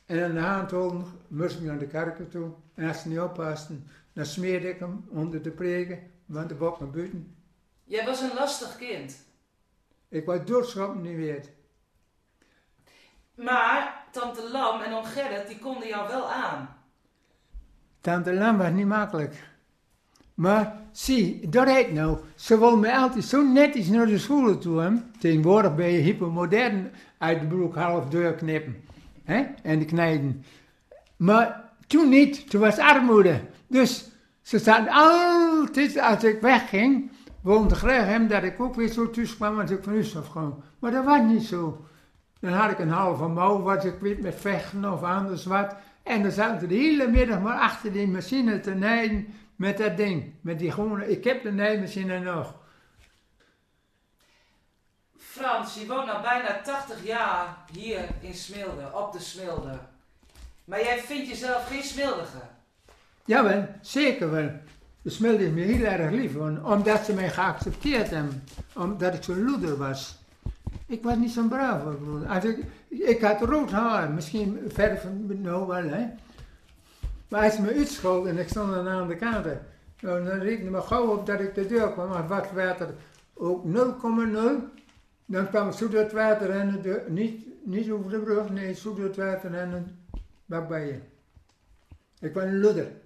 En 0.05 0.23
aan 0.23 0.33
de 0.33 0.39
hand 0.39 1.05
moest 1.27 1.55
ik 1.55 1.61
naar 1.61 1.79
de 1.79 1.87
kerken 1.87 2.29
toe. 2.29 2.49
En 2.73 2.87
als 2.87 3.01
ze 3.01 3.07
niet 3.07 3.19
oppasten, 3.19 3.87
dan 4.13 4.25
smeerde 4.25 4.69
ik 4.69 4.79
hem 4.79 5.05
onder 5.09 5.41
de 5.41 5.51
preken, 5.51 5.99
want 6.25 6.49
de 6.49 6.55
bok 6.55 6.79
naar 6.79 6.89
buiten. 6.89 7.35
Jij 7.85 8.05
was 8.05 8.21
een 8.21 8.33
lastig 8.33 8.77
kind. 8.77 9.25
Ik 10.09 10.25
was 10.25 10.39
doodschappen 10.45 11.01
niet 11.01 11.15
weet. 11.15 11.51
Maar 13.35 14.05
tante 14.11 14.49
Lam 14.51 14.81
en 14.81 14.93
oom 14.93 15.03
Gerrit, 15.03 15.47
die 15.47 15.59
konden 15.59 15.87
jou 15.87 16.07
wel 16.07 16.31
aan. 16.31 16.77
Tante 18.01 18.33
Lam 18.33 18.57
was 18.57 18.71
niet 18.71 18.85
makkelijk. 18.85 19.35
Maar 20.33 20.81
zie, 20.91 21.49
dat 21.49 21.67
heet 21.67 21.91
nou. 21.91 22.17
Ze 22.35 22.77
mij 22.79 22.97
altijd 22.97 23.25
zo 23.25 23.41
netjes 23.41 23.87
naar 23.87 24.05
de 24.05 24.17
school 24.17 24.57
toe. 24.57 24.81
Hè? 24.81 24.91
Tegenwoordig 25.19 25.75
ben 25.75 25.91
je 25.91 25.99
hypermodern 25.99 26.91
uit 27.17 27.39
de 27.39 27.47
broek 27.47 27.75
half 27.75 28.09
deur 28.09 28.33
knippen. 28.33 28.83
Hè? 29.23 29.45
En 29.63 29.79
de 29.79 29.85
knijden. 29.85 30.45
Maar 31.17 31.73
toen 31.87 32.09
niet, 32.09 32.49
toen 32.49 32.61
was 32.61 32.77
armoede. 32.77 33.41
Dus 33.67 34.09
Ze 34.41 34.59
zaten 34.59 34.91
altijd, 34.91 35.99
als 35.99 36.23
ik 36.23 36.41
wegging, 36.41 37.11
woonde 37.45 37.75
graag 37.75 38.05
hem 38.05 38.27
dat 38.27 38.43
ik 38.43 38.59
ook 38.59 38.75
weer 38.75 38.87
zo 38.87 39.09
thuis 39.09 39.35
kwam 39.35 39.59
als 39.59 39.71
ik 39.71 39.83
van 39.83 39.93
huis 39.93 40.17
afkwam. 40.17 40.63
Maar 40.79 40.91
dat 40.91 41.05
was 41.05 41.21
niet 41.21 41.43
zo. 41.43 41.85
Dan 42.39 42.51
had 42.51 42.71
ik 42.71 42.79
een 42.79 42.89
halve 42.89 43.27
mouw, 43.27 43.61
was 43.61 43.85
ik 43.85 44.21
met 44.21 44.35
vechten 44.35 44.93
of 44.93 45.03
anders 45.03 45.45
wat. 45.45 45.75
En 46.03 46.21
dan 46.21 46.31
zaten 46.31 46.59
ze 46.59 46.67
de 46.67 46.75
hele 46.75 47.07
middag 47.07 47.39
maar 47.39 47.59
achter 47.59 47.91
die 47.91 48.07
machine 48.07 48.59
te 48.59 48.73
nijden 48.73 49.33
met 49.55 49.77
dat 49.77 49.97
ding. 49.97 50.33
Met 50.41 50.59
die 50.59 50.71
gewone, 50.71 51.09
ik 51.09 51.23
heb 51.23 51.43
de 51.43 51.51
nijmachine 51.51 52.19
nog. 52.19 52.55
Frans, 55.17 55.75
je 55.75 55.87
woont 55.87 56.09
al 56.09 56.21
bijna 56.21 56.61
80 56.61 57.05
jaar 57.05 57.57
hier 57.71 58.07
in 58.21 58.33
Smilde, 58.33 58.89
op 58.93 59.11
de 59.13 59.19
Smilde. 59.19 59.79
Maar 60.63 60.83
jij 60.83 60.99
vindt 60.99 61.27
jezelf 61.27 61.67
geen 61.67 61.83
Smildige. 61.83 62.41
Jawel, 63.25 63.67
zeker 63.81 64.31
wel. 64.31 64.51
De 65.05 65.11
smilde 65.11 65.45
is 65.45 65.51
me 65.51 65.61
heel 65.61 65.83
erg 65.83 66.11
lief, 66.11 66.35
omdat 66.63 67.05
ze 67.05 67.13
mij 67.13 67.29
geaccepteerd 67.29 68.09
hebben. 68.09 68.43
Omdat 68.75 69.13
ik 69.13 69.23
zo'n 69.23 69.43
loeder 69.43 69.77
was. 69.77 70.17
Ik 70.87 71.03
was 71.03 71.15
niet 71.15 71.31
zo'n 71.31 71.47
brave 71.47 72.47
ik, 72.47 72.65
ik 72.87 73.21
had 73.21 73.41
rood 73.41 73.71
haar, 73.71 74.11
misschien 74.11 74.59
verder 74.67 74.97
van 74.97 75.41
nou 75.41 75.67
wel, 75.67 75.83
hè. 75.83 76.05
Maar 77.27 77.43
als 77.43 77.55
ze 77.55 77.61
me 77.61 77.73
uitschold 77.73 78.25
en 78.25 78.37
ik 78.37 78.49
stond 78.49 78.73
dan 78.73 78.87
aan 78.87 79.07
de 79.07 79.15
kant, 79.15 79.45
nou, 79.99 80.25
dan 80.25 80.39
rekende 80.39 80.71
me 80.71 80.81
gauw 80.81 81.07
op 81.07 81.25
dat 81.25 81.39
ik 81.39 81.55
de 81.55 81.67
deur 81.67 81.91
kwam. 81.91 82.09
Maar 82.09 82.27
wat 82.27 82.51
water 82.51 82.93
ook 83.33 83.65
0,0, 83.65 83.71
dan 85.25 85.49
kwam 85.49 85.71
zoet 85.71 86.11
water 86.11 86.49
en 86.49 86.81
de, 86.81 87.05
niet, 87.07 87.45
niet 87.63 87.91
over 87.91 88.11
de 88.11 88.19
brug, 88.19 88.49
nee, 88.49 88.73
zoet 88.73 89.15
water 89.15 89.53
en 89.53 89.99
wat 90.45 90.67
bij 90.67 90.85
je. 90.85 90.99
Ik 92.19 92.33
was 92.33 92.43
een 92.43 92.59
loeder. 92.59 93.03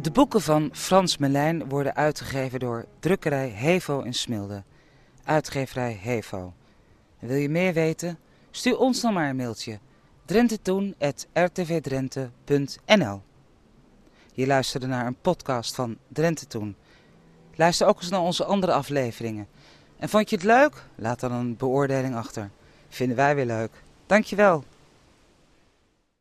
De 0.00 0.10
boeken 0.12 0.40
van 0.40 0.70
Frans 0.72 1.16
Melijn 1.16 1.68
worden 1.68 1.94
uitgegeven 1.94 2.58
door 2.58 2.84
drukkerij 3.00 3.48
Hevo 3.48 4.00
in 4.00 4.14
Smilde. 4.14 4.62
Uitgeverij 5.24 5.98
Hevo. 6.02 6.52
Wil 7.18 7.36
je 7.36 7.48
meer 7.48 7.72
weten? 7.72 8.18
Stuur 8.50 8.78
ons 8.78 9.00
dan 9.00 9.12
maar 9.12 9.28
een 9.28 9.36
mailtje. 9.36 9.78
drentetoen.rtvdrenthe.nl 10.24 13.22
Je 14.32 14.46
luisterde 14.46 14.86
naar 14.86 15.06
een 15.06 15.20
podcast 15.20 15.74
van 15.74 15.96
Drenthe 16.08 16.46
Toen. 16.46 16.76
Luister 17.54 17.86
ook 17.86 18.00
eens 18.00 18.10
naar 18.10 18.20
onze 18.20 18.44
andere 18.44 18.72
afleveringen. 18.72 19.48
En 19.98 20.08
vond 20.08 20.30
je 20.30 20.36
het 20.36 20.44
leuk? 20.44 20.84
Laat 20.94 21.20
dan 21.20 21.32
een 21.32 21.56
beoordeling 21.56 22.14
achter. 22.14 22.50
Vinden 22.88 23.16
wij 23.16 23.34
weer 23.34 23.46
leuk. 23.46 23.70
Dankjewel. 24.06 24.64